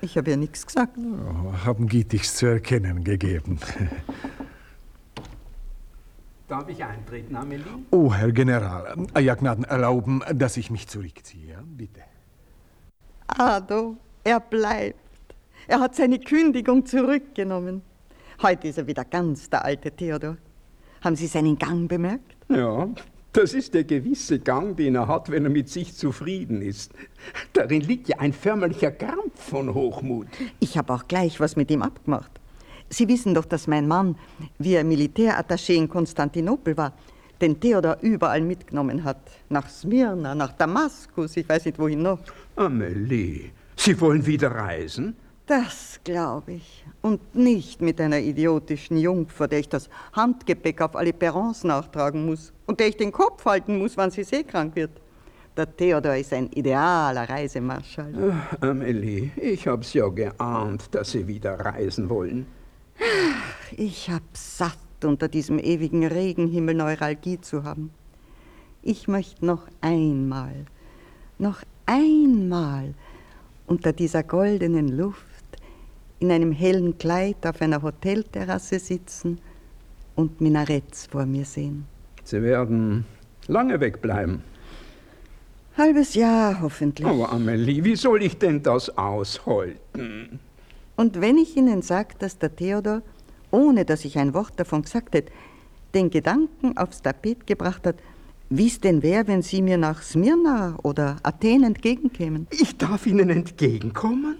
[0.00, 0.98] Ich habe ja nichts gesagt.
[0.98, 3.60] Oh, haben Gietichs zu erkennen gegeben.
[6.48, 7.64] Darf ich eintreten, Amelie?
[7.92, 11.56] Oh, Herr General, Euer Gnaden erlauben, dass ich mich zurückziehe.
[11.64, 12.00] Bitte.
[13.38, 14.98] Ado, er bleibt.
[15.66, 17.82] Er hat seine Kündigung zurückgenommen.
[18.42, 20.36] Heute ist er wieder ganz der alte Theodor.
[21.02, 22.36] Haben Sie seinen Gang bemerkt?
[22.48, 22.88] Ja,
[23.32, 26.92] das ist der gewisse Gang, den er hat, wenn er mit sich zufrieden ist.
[27.52, 30.26] Darin liegt ja ein förmlicher Krampf von Hochmut.
[30.60, 32.30] Ich habe auch gleich was mit ihm abgemacht.
[32.90, 34.16] Sie wissen doch, dass mein Mann,
[34.58, 36.92] wie er Militärattaché in Konstantinopel war,
[37.40, 39.18] den Theodor überall mitgenommen hat.
[39.48, 42.20] Nach Smyrna, nach Damaskus, ich weiß nicht wohin noch.
[42.56, 45.16] Amelie, Sie wollen wieder reisen?
[45.46, 46.84] Das glaube ich.
[47.00, 52.52] Und nicht mit einer idiotischen Jungfer, der ich das Handgepäck auf alle Perrons nachtragen muss
[52.66, 54.92] und der ich den Kopf halten muss, wann sie seekrank wird.
[55.56, 58.14] Der Theodor ist ein idealer Reisemarschall.
[58.32, 62.46] Ach, Amelie, ich hab's ja geahnt, dass Sie wieder reisen wollen.
[63.76, 67.90] Ich hab satt, unter diesem ewigen Regenhimmel Neuralgie zu haben.
[68.82, 70.66] Ich möchte noch einmal,
[71.38, 72.94] noch einmal
[73.66, 75.26] unter dieser goldenen Luft
[76.18, 79.38] in einem hellen Kleid auf einer Hotelterrasse sitzen
[80.14, 81.86] und Minaretts vor mir sehen.
[82.24, 83.04] Sie werden
[83.48, 84.42] lange wegbleiben.
[85.76, 87.06] Halbes Jahr hoffentlich.
[87.06, 90.38] Aber Amelie, wie soll ich denn das aushalten?
[90.96, 93.02] Und wenn ich Ihnen sage, dass der Theodor,
[93.50, 95.32] ohne dass ich ein Wort davon gesagt hätte,
[95.94, 97.96] den Gedanken aufs Tapet gebracht hat,
[98.56, 102.46] wie es denn wäre, wenn Sie mir nach Smyrna oder Athen entgegenkämen.
[102.50, 104.36] Ich darf Ihnen entgegenkommen?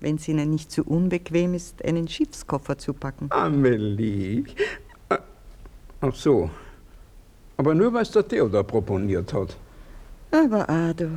[0.00, 3.26] Wenn es Ihnen nicht zu unbequem ist, einen Schiffskoffer zu packen.
[3.30, 4.44] Amelie.
[5.08, 5.18] Äh,
[6.00, 6.50] Ach so.
[7.56, 9.56] Aber nur, weil es der Theodor proponiert hat.
[10.30, 11.08] Aber Ado,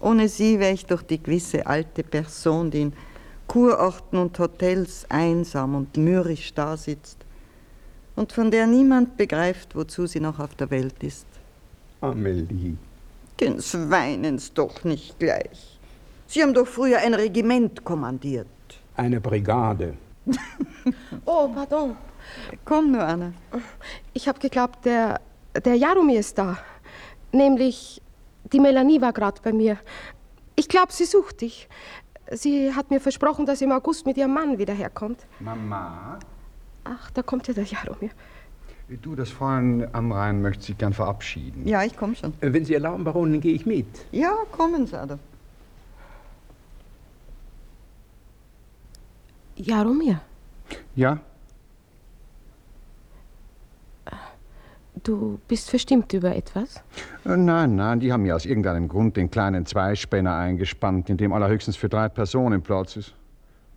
[0.00, 2.92] ohne Sie wäre ich doch die gewisse alte Person, die in
[3.46, 7.18] Kurorten und Hotels einsam und mürrisch dasitzt
[8.16, 11.26] und von der niemand begreift, wozu sie noch auf der Welt ist.
[12.10, 12.76] Amelie.
[13.40, 15.78] Des Weinens doch nicht gleich.
[16.26, 18.46] Sie haben doch früher ein Regiment kommandiert.
[18.96, 19.94] Eine Brigade.
[21.26, 21.96] Oh, pardon.
[22.64, 23.32] Komm nur, Anna.
[24.12, 25.20] Ich habe geglaubt, der,
[25.64, 26.58] der Jaromir ist da.
[27.32, 28.02] Nämlich,
[28.52, 29.78] die Melanie war gerade bei mir.
[30.54, 31.68] Ich glaube, sie sucht dich.
[32.30, 35.26] Sie hat mir versprochen, dass sie im August mit ihrem Mann wieder herkommt.
[35.40, 36.18] Mama?
[36.84, 38.10] Ach, da kommt ja der Jaromir.
[38.88, 41.66] Du, das Fräulein Amrein möchte sich gern verabschieden.
[41.66, 42.34] Ja, ich komme schon.
[42.40, 43.86] Äh, Wenn Sie erlauben, Baronin, gehe ich mit.
[44.12, 45.18] Ja, kommen Sie, Ada.
[49.56, 50.20] Jaromir,
[50.96, 51.18] Ja?
[55.02, 56.76] du bist verstimmt über etwas?
[57.24, 61.32] Äh, Nein, nein, die haben mir aus irgendeinem Grund den kleinen Zweispänner eingespannt, in dem
[61.32, 63.14] allerhöchstens für drei Personen Platz ist.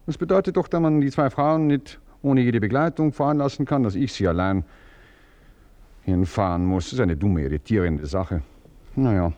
[0.06, 3.84] Das bedeutet doch, dass man die zwei Frauen nicht ohne jede Begleitung fahren lassen kann,
[3.84, 4.64] dass ich sie allein
[6.08, 6.86] hinfahren muss.
[6.86, 8.42] Das ist eine dumme, irritierende Sache.
[8.96, 9.32] Naja,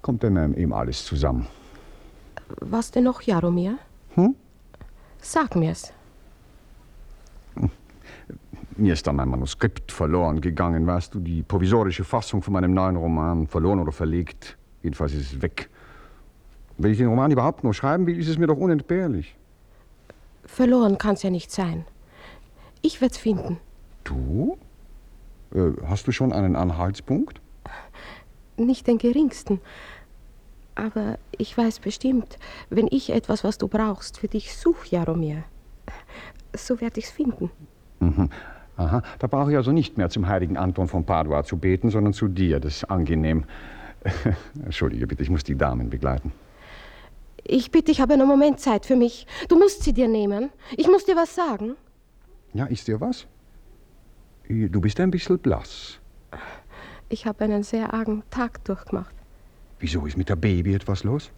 [0.00, 1.46] kommt dann eben alles zusammen.
[2.60, 3.78] Was denn noch, Jaromir?
[4.14, 4.34] Hm?
[5.20, 5.92] Sag mir's.
[8.76, 12.96] Mir ist da mein Manuskript verloren gegangen, weißt du, die provisorische Fassung von meinem neuen
[12.96, 14.56] Roman, verloren oder verlegt.
[14.82, 15.68] Jedenfalls ist es weg.
[16.78, 19.36] Wenn ich den Roman überhaupt noch schreiben will, ist es mir doch unentbehrlich.
[20.46, 21.84] Verloren kann's ja nicht sein.
[22.80, 23.58] Ich werd's finden.
[24.04, 24.56] Du?
[25.54, 27.40] Äh, hast du schon einen Anhaltspunkt?
[28.56, 29.60] Nicht den geringsten.
[30.74, 32.38] Aber ich weiß bestimmt,
[32.70, 35.44] wenn ich etwas, was du brauchst, für dich suche, Jaromir,
[36.54, 37.50] so werd ich's finden.
[38.00, 38.30] Mhm.
[38.76, 42.14] Aha, da brauche ich also nicht mehr zum heiligen Anton von Padua zu beten, sondern
[42.14, 42.60] zu dir.
[42.60, 43.44] Das ist angenehm.
[44.64, 46.32] Entschuldige bitte, ich muss die Damen begleiten.
[47.44, 49.26] Ich bitte, ich habe einen Moment Zeit für mich.
[49.48, 50.50] Du musst sie dir nehmen.
[50.76, 51.76] Ich muss dir was sagen.
[52.54, 53.26] Ja, ist dir was?
[54.50, 56.00] Du bist ein bisschen blass.
[57.08, 59.14] Ich habe einen sehr argen Tag durchgemacht.
[59.78, 61.30] Wieso ist mit der Baby etwas los?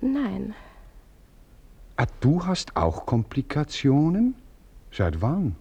[0.00, 0.54] Nein,
[1.96, 4.34] Ah, du hast auch Komplikationen?
[4.90, 5.54] Seit wann?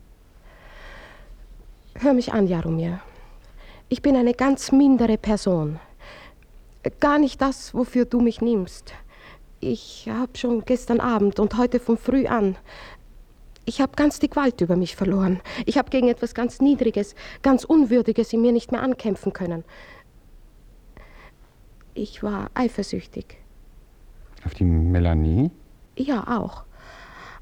[1.95, 2.99] hör mich an, Jaromir.
[3.89, 5.80] Ich bin eine ganz mindere Person.
[7.01, 8.93] Gar nicht das, wofür du mich nimmst.
[9.60, 12.56] Ich habe schon gestern Abend und heute von früh an.
[13.66, 15.39] Ich habe ganz die Gewalt über mich verloren.
[15.66, 19.64] Ich habe gegen etwas ganz Niedriges, ganz Unwürdiges in mir nicht mehr ankämpfen können.
[21.93, 23.38] Ich war eifersüchtig.
[24.45, 25.51] Auf die Melanie?
[25.95, 26.66] Ja, auch.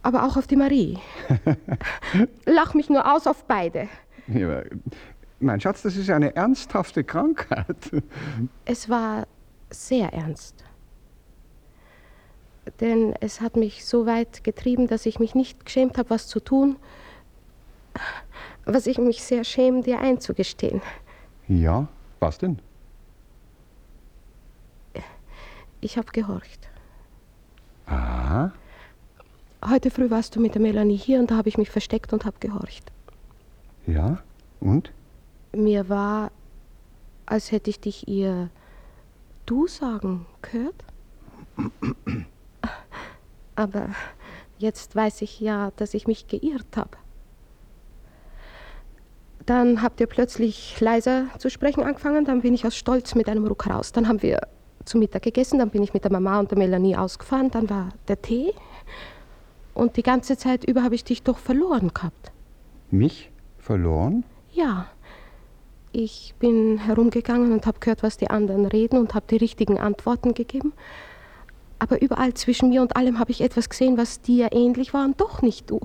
[0.03, 0.99] Aber auch auf die Marie.
[2.45, 3.88] Lach mich nur aus auf beide.
[4.28, 4.63] Ja,
[5.39, 7.91] mein Schatz, das ist eine ernsthafte Krankheit.
[8.65, 9.26] Es war
[9.69, 10.63] sehr ernst.
[12.80, 16.39] Denn es hat mich so weit getrieben, dass ich mich nicht geschämt habe, was zu
[16.39, 16.76] tun,
[18.66, 20.82] was ich mich sehr schäme, dir einzugestehen.
[21.47, 21.88] Ja,
[22.20, 22.59] was denn?
[25.82, 26.70] Ich habe gehorcht.
[27.88, 28.53] Aha.
[29.68, 32.26] Heute früh warst du mit der Melanie hier und da habe ich mich versteckt und
[32.26, 32.91] habe gehorcht.
[33.88, 34.20] Ja?
[34.59, 34.91] Und?
[35.53, 36.32] Mir war,
[37.26, 38.49] als hätte ich dich ihr
[39.45, 40.86] du sagen gehört.
[43.62, 43.89] Aber
[44.57, 46.97] jetzt weiß ich ja, dass ich mich geirrt habe.
[49.45, 53.45] Dann habt ihr plötzlich leiser zu sprechen angefangen, dann bin ich aus Stolz mit einem
[53.45, 53.91] Ruck raus.
[53.91, 54.39] Dann haben wir
[54.84, 57.89] zu Mittag gegessen, dann bin ich mit der Mama und der Melanie ausgefahren, dann war
[58.07, 58.51] der Tee.
[59.76, 62.32] Und die ganze Zeit über habe ich dich doch verloren gehabt.
[62.89, 63.30] Mich?
[63.59, 64.24] Verloren?
[64.53, 64.88] Ja.
[65.91, 70.34] Ich bin herumgegangen und habe gehört, was die anderen reden und habe die richtigen Antworten
[70.34, 70.74] gegeben.
[71.82, 75.19] Aber überall zwischen mir und allem habe ich etwas gesehen, was dir ähnlich war und
[75.19, 75.79] doch nicht du.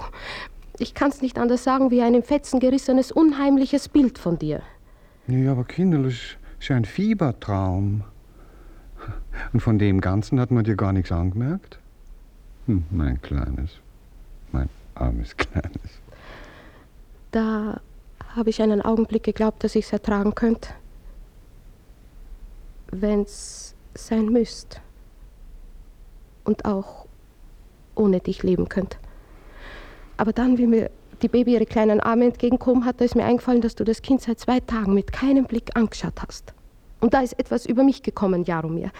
[0.78, 4.60] Ich kann es nicht anders sagen wie ein in Fetzen gerissenes, unheimliches Bild von dir.
[5.26, 6.12] Ja, aber Kinder, das
[6.60, 8.04] ist ein Fiebertraum.
[9.54, 11.78] Und von dem Ganzen hat man dir gar nichts angemerkt?
[12.66, 13.70] Hm, mein Kleines.
[14.52, 16.02] Mein armes Kleines.
[17.30, 17.80] Da
[18.34, 20.68] habe ich einen Augenblick geglaubt, dass ich es ertragen könnte.
[22.90, 24.82] Wenn's sein müsst.
[26.46, 27.06] Und auch
[27.94, 28.98] ohne dich leben könnt.
[30.16, 30.90] Aber dann, wie mir
[31.22, 34.22] die Baby ihre kleinen Arme entgegenkommen hat, da ist mir eingefallen, dass du das Kind
[34.22, 36.54] seit zwei Tagen mit keinem Blick angeschaut hast.
[37.00, 38.90] Und da ist etwas über mich gekommen, Jaromir.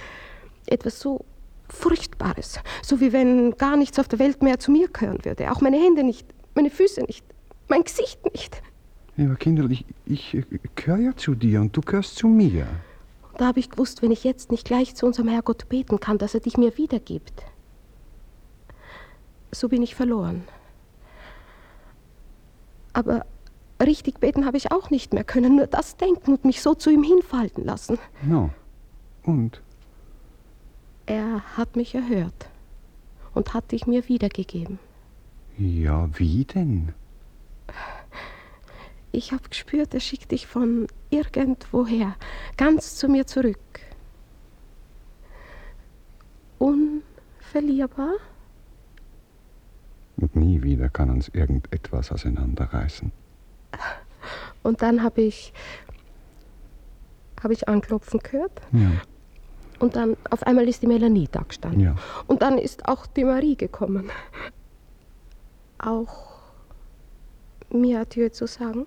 [0.67, 1.25] Etwas so
[1.69, 2.61] Furchtbares.
[2.83, 5.51] So wie wenn gar nichts auf der Welt mehr zu mir gehören würde.
[5.51, 7.25] Auch meine Hände nicht, meine Füße nicht,
[7.69, 8.63] mein Gesicht nicht.
[9.17, 10.37] Ja, aber Kinder, ich, ich
[10.75, 12.67] gehöre ja zu dir und du gehörst zu mir.
[13.37, 16.35] Da habe ich gewusst, wenn ich jetzt nicht gleich zu unserem Herrgott beten kann, dass
[16.35, 17.45] er dich mir wiedergibt.
[19.53, 20.45] So bin ich verloren.
[22.93, 23.27] Aber
[23.81, 26.91] richtig beten habe ich auch nicht mehr können, nur das denken und mich so zu
[26.91, 27.99] ihm hinfalten lassen.
[28.23, 28.51] No.
[29.23, 29.61] Und?
[31.05, 32.49] Er hat mich erhört
[33.35, 34.79] und hat dich mir wiedergegeben.
[35.59, 36.95] Ja, wie denn?
[39.17, 42.17] Ich habe gespürt, er schickt dich von irgendwoher
[42.59, 43.57] ganz zu mir zurück.
[46.59, 48.13] Unverlierbar?
[50.19, 53.11] Und nie wieder kann uns irgendetwas auseinanderreißen.
[54.63, 55.55] Und dann habe ich,
[57.43, 58.61] habe ich anklopfen gehört.
[58.73, 59.01] Ja.
[59.79, 61.81] Und dann auf einmal ist die Melanie da gestanden.
[61.81, 61.95] Ja.
[62.27, 64.11] Und dann ist auch die Marie gekommen.
[65.79, 66.37] Auch
[67.71, 68.87] mir Adieu zu sagen.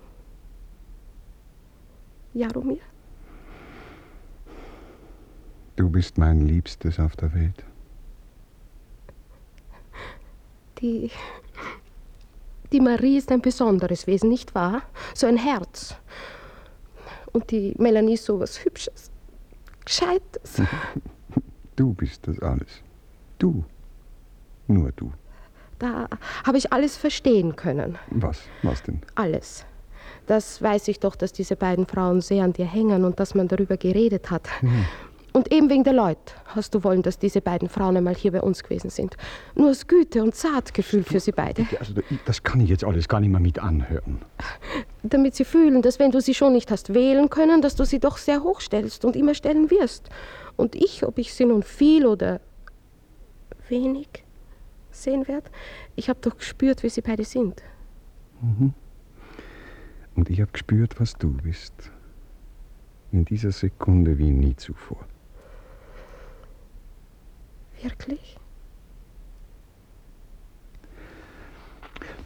[2.34, 2.80] Jaromir?
[5.76, 7.64] Du bist mein Liebstes auf der Welt.
[10.80, 11.10] Die.
[12.72, 14.82] Die Marie ist ein besonderes Wesen, nicht wahr?
[15.14, 15.96] So ein Herz.
[17.32, 19.10] Und die Melanie ist so was Hübsches.
[19.84, 20.62] Gescheites.
[21.76, 22.82] Du bist das alles.
[23.38, 23.64] Du.
[24.68, 25.10] Nur du.
[25.78, 26.08] Da
[26.44, 27.96] habe ich alles verstehen können.
[28.10, 28.42] Was?
[28.62, 29.00] Was denn?
[29.14, 29.64] Alles.
[30.30, 33.48] Das weiß ich doch, dass diese beiden Frauen sehr an dir hängen und dass man
[33.48, 34.48] darüber geredet hat.
[35.32, 38.40] Und eben wegen der Leute hast du wollen, dass diese beiden Frauen einmal hier bei
[38.40, 39.16] uns gewesen sind.
[39.56, 41.66] Nur aus Güte und Zartgefühl für sie beide.
[41.80, 41.94] Also,
[42.26, 44.22] das kann ich jetzt alles gar nicht mehr mit anhören.
[45.02, 47.98] Damit sie fühlen, dass wenn du sie schon nicht hast wählen können, dass du sie
[47.98, 50.10] doch sehr hoch stellst und immer stellen wirst.
[50.56, 52.40] Und ich, ob ich sie nun viel oder
[53.68, 54.06] wenig
[54.92, 55.50] sehen werde,
[55.96, 57.64] ich habe doch gespürt, wie sie beide sind.
[58.40, 58.74] Mhm.
[60.20, 61.72] Und ich habe gespürt, was du bist.
[63.10, 65.06] In dieser Sekunde wie nie zuvor.
[67.82, 68.36] Wirklich?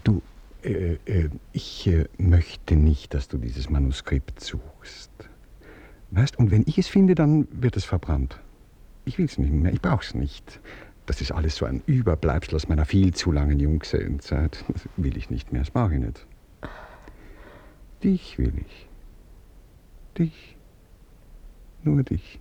[0.02, 0.22] Du,
[0.64, 5.12] äh, äh, ich äh, möchte nicht, dass du dieses Manuskript suchst.
[6.10, 8.40] Weißt, und wenn ich es finde, dann wird es verbrannt.
[9.04, 10.58] Ich will es nicht mehr, ich brauch's nicht.
[11.06, 14.64] Das ist alles so ein Überbleibsel aus meiner viel zu langen Junggesellenzeit.
[14.72, 16.26] Das will ich nicht mehr, das brauche ich nicht.
[18.04, 18.86] Dich will ich.
[20.18, 20.56] Dich.
[21.82, 22.38] Nur dich.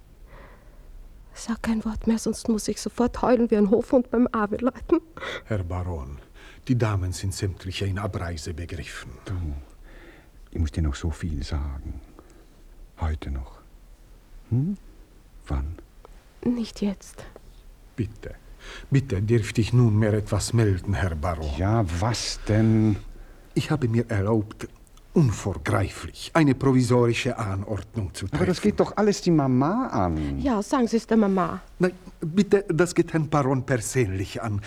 [1.34, 5.00] Sag kein Wort mehr, sonst muss ich sofort heulen wie ein Hofhund beim Awe läuten.
[5.46, 6.20] Herr Baron,
[6.68, 9.12] die Damen sind sämtliche in Abreise begriffen.
[9.24, 9.34] Du,
[10.52, 12.02] ich muss dir noch so viel sagen.
[13.00, 13.62] Heute noch.
[14.50, 14.78] Hm?
[15.48, 15.78] Wann?
[16.44, 17.26] Nicht jetzt.
[17.96, 18.36] Bitte,
[18.92, 21.50] bitte, dürfte ich nunmehr etwas melden, Herr Baron?
[21.58, 22.98] Ja, was denn?
[23.56, 24.68] Ich habe mir erlaubt,
[25.14, 28.36] unvorgreiflich eine provisorische Anordnung zu treffen.
[28.36, 30.40] Aber das geht doch alles die Mama an.
[30.40, 31.62] Ja, sagen Sie es der Mama.
[31.80, 34.62] Nein, bitte, das geht Herrn Baron persönlich an.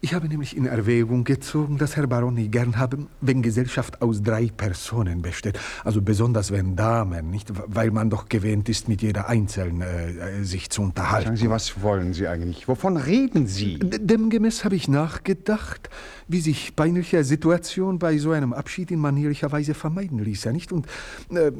[0.00, 4.22] Ich habe nämlich in Erwägung gezogen, dass Herr Baron nicht gern haben, wenn Gesellschaft aus
[4.22, 5.58] drei Personen besteht.
[5.84, 7.52] Also besonders wenn Damen, nicht?
[7.66, 11.26] Weil man doch gewöhnt ist, mit jeder Einzelnen äh, sich zu unterhalten.
[11.26, 12.68] Sagen Sie, was wollen Sie eigentlich?
[12.68, 13.78] Wovon reden Sie?
[13.78, 15.88] D demgemäß habe ich nachgedacht,
[16.28, 20.72] wie sich peinliche Situation bei so einem Abschied in manierlicher Weise vermeiden ließe, nicht?
[20.72, 20.86] Und
[21.30, 21.52] äh,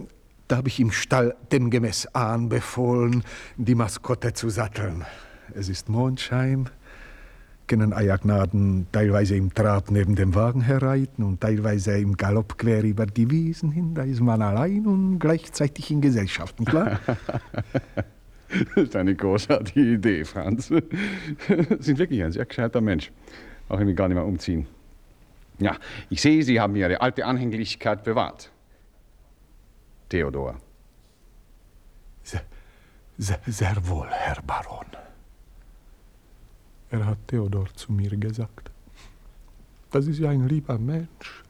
[0.49, 3.25] da habe ich im Stall demgemäß anbefohlen,
[3.57, 5.05] die Maskotte zu satteln.
[5.55, 6.69] Es ist Mondschein
[7.67, 13.07] können Eiergnaden teilweise im Trab neben dem Wagen herreiten und teilweise im Galopp quer über
[13.07, 13.95] die Wiesen hin.
[13.95, 17.01] Da ist man allein und gleichzeitig in Gesellschaft, nicht wahr?
[18.77, 20.69] Das ist eine großartige Idee, Franz.
[20.69, 20.83] Sie
[21.81, 23.11] sind wirklich ein sehr gescheiter Mensch.
[23.69, 24.69] Auch wenn wir gar nicht mehr umziehen.
[25.59, 25.77] Ja,
[26.11, 28.51] ich sehe, Sie haben Ihre alte Anhänglichkeit bewahrt.
[30.09, 30.57] Theodor.
[32.23, 32.43] Sehr,
[33.19, 34.87] sehr, sehr wohl, Herr Baron.
[36.95, 38.71] Er hat Theodor zu mir gesagt.
[39.91, 41.43] Das ist ja ein lieber Mensch.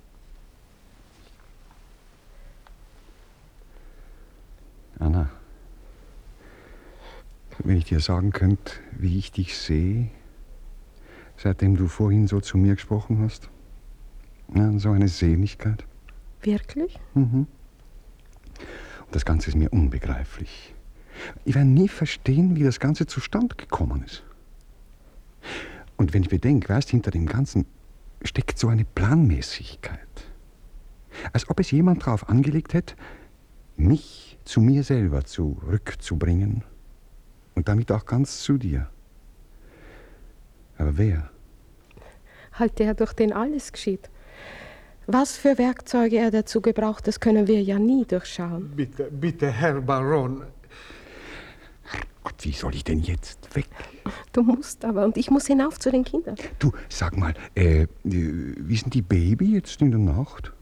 [4.99, 5.29] Anna,
[7.59, 10.09] wenn ich dir sagen könnte, wie ich dich sehe,
[11.37, 13.51] seitdem du vorhin so zu mir gesprochen hast.
[14.55, 15.85] Ja, so eine Sehnlichkeit.
[16.41, 16.99] Wirklich?
[17.13, 17.47] Mhm.
[19.05, 20.75] Und das Ganze ist mir unbegreiflich.
[21.45, 24.23] Ich werde nie verstehen, wie das Ganze zustande gekommen ist.
[25.97, 27.67] Und wenn ich bedenke, weißt, hinter dem Ganzen
[28.23, 30.01] steckt so eine Planmäßigkeit.
[31.33, 32.95] Als ob es jemand darauf angelegt hätte,
[33.77, 36.65] mich zu mir selber zurückzubringen
[37.55, 38.89] und damit auch ganz zu dir.
[40.77, 41.31] Aber wer?
[42.53, 44.11] Halt der, durch den alles geschieht.
[45.07, 48.73] Was für Werkzeuge er dazu gebraucht, das können wir ja nie durchschauen.
[48.75, 50.43] Bitte, bitte, Herr Baron.
[52.25, 53.68] Gott, wie soll ich denn jetzt weg?
[54.33, 56.37] Du musst aber und ich muss hinauf zu den Kindern.
[56.59, 60.53] Du, sag mal, äh, wie sind die Baby jetzt in der Nacht?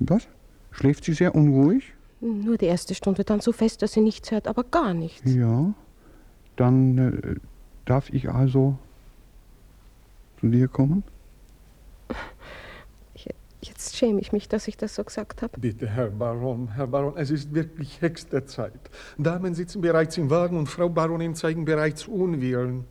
[0.00, 0.26] Was?
[0.72, 1.94] Schläft sie sehr unruhig?
[2.20, 5.32] Nur die erste Stunde dann so fest, dass sie nichts hört, aber gar nichts.
[5.32, 5.72] Ja.
[6.56, 7.36] Dann äh,
[7.84, 8.76] darf ich also
[10.40, 11.04] zu dir kommen?
[13.66, 15.58] Jetzt schäme ich mich, dass ich das so gesagt habe.
[15.58, 18.78] Bitte, Herr Baron, Herr Baron, es ist wirklich höchste Zeit.
[19.18, 22.84] Damen sitzen bereits im Wagen und Frau Baronin zeigen bereits Unwillen.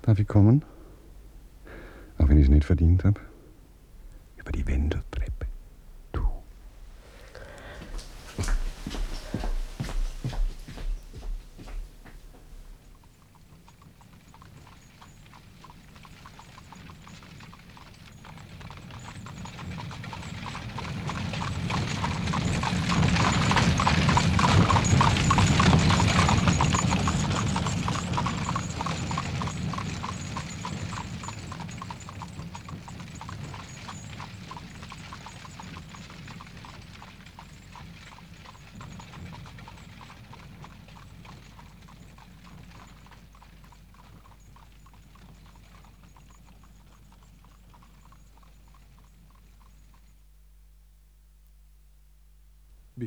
[0.00, 0.64] Darf ich kommen?
[2.16, 3.20] Auch wenn ich es nicht verdient habe?
[4.38, 5.46] Über die Wendeltreppe.
[6.12, 6.22] Du.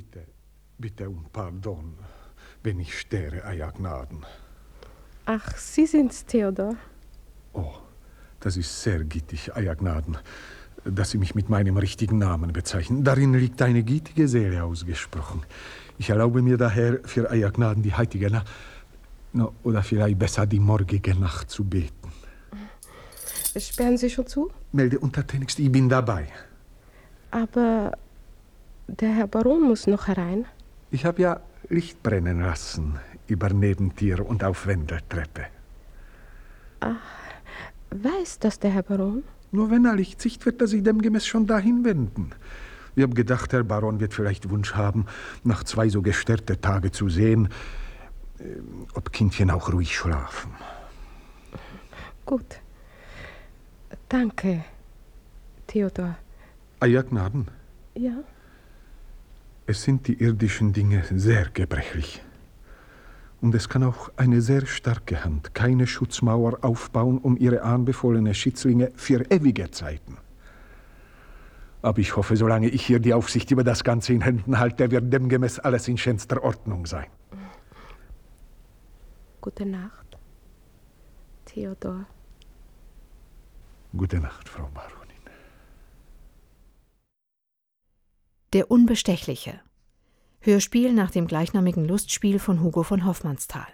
[0.04, 0.26] Bitte,
[0.78, 1.94] bitte um Pardon,
[2.62, 4.26] wenn ich störe, Euer Gnaden.
[5.26, 6.76] Ach, Sie sind's, Theodor.
[7.54, 7.72] Oh,
[8.42, 10.18] das ist sehr gittig, Euer Gnaden,
[10.84, 13.06] dass Sie mich mit meinem richtigen Namen bezeichnen.
[13.06, 15.44] Darin liegt eine gütige Seele ausgesprochen.
[15.98, 18.48] Ich erlaube mir daher für Euer Gnaden die heutige Nacht,
[19.32, 22.12] no, oder vielleicht besser die morgige Nacht zu beten.
[23.58, 24.52] Sperren Sie schon zu?
[24.74, 26.28] Melde untertänigst, ich bin dabei.
[27.32, 27.94] Aber
[29.00, 30.46] der Herr Baron muss noch herein.
[30.92, 31.40] Ich habe ja
[31.70, 35.46] Licht brennen lassen über Nebentier und auf Wendeltreppe.
[36.82, 36.96] Ach,
[37.92, 39.24] weiß das der Herr Baron?
[39.52, 42.32] Nur wenn er Licht sieht, wird er sich demgemäß schon dahin wenden.
[42.96, 45.06] Ich habe gedacht, Herr Baron wird vielleicht Wunsch haben,
[45.44, 47.50] nach zwei so gestörte Tage zu sehen,
[48.40, 48.44] äh,
[48.94, 50.52] ob Kindchen auch ruhig schlafen.
[52.26, 52.60] Gut.
[54.10, 54.64] Danke,
[55.68, 56.16] Theodor.
[56.82, 57.48] Euer Gnaden,
[57.96, 58.24] Ja?
[59.66, 62.22] Es sind die irdischen Dinge sehr gebrechlich.
[63.42, 68.92] Und es kann auch eine sehr starke Hand keine Schutzmauer aufbauen um ihre anbefohlene Schützlinge
[68.96, 70.18] für ewige Zeiten.
[71.82, 75.12] Aber ich hoffe, solange ich hier die Aufsicht über das Ganze in Händen halte, wird
[75.12, 77.08] demgemäß alles in schönster Ordnung sein.
[79.42, 80.18] Gute Nacht,
[81.44, 82.06] Theodor.
[83.96, 85.03] Gute Nacht, Frau Baronin.
[88.54, 89.60] Der Unbestechliche.
[90.40, 93.66] Hörspiel nach dem gleichnamigen Lustspiel von Hugo von Hoffmannsthal.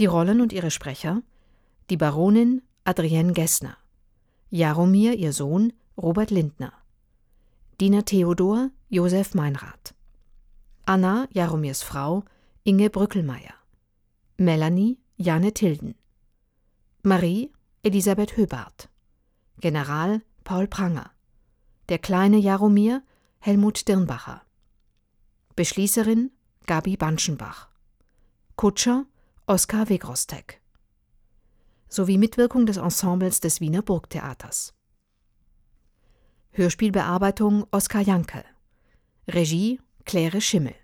[0.00, 1.22] Die Rollen und ihre Sprecher:
[1.88, 3.76] die Baronin Adrienne Gessner,
[4.48, 6.72] Jaromir, ihr Sohn Robert Lindner,
[7.80, 9.94] Diener Theodor Josef Meinrad,
[10.84, 12.24] Anna, Jaromirs Frau
[12.64, 13.54] Inge Brückelmeier,
[14.36, 15.94] Melanie Janne Tilden,
[17.04, 17.52] Marie
[17.84, 18.88] Elisabeth Höbart,
[19.60, 21.12] General Paul Pranger,
[21.90, 23.02] der kleine Jaromir
[23.40, 24.42] Helmut Dirnbacher,
[25.56, 26.30] Beschließerin
[26.66, 27.68] Gabi Banschenbach,
[28.56, 29.04] Kutscher
[29.46, 30.60] Oskar Wegrostek
[31.88, 34.72] sowie Mitwirkung des Ensembles des Wiener Burgtheaters.
[36.52, 38.44] Hörspielbearbeitung Oskar Janke.
[39.26, 40.76] Regie Claire Schimmel.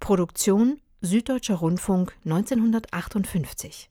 [0.00, 3.90] Produktion Süddeutscher Rundfunk 1958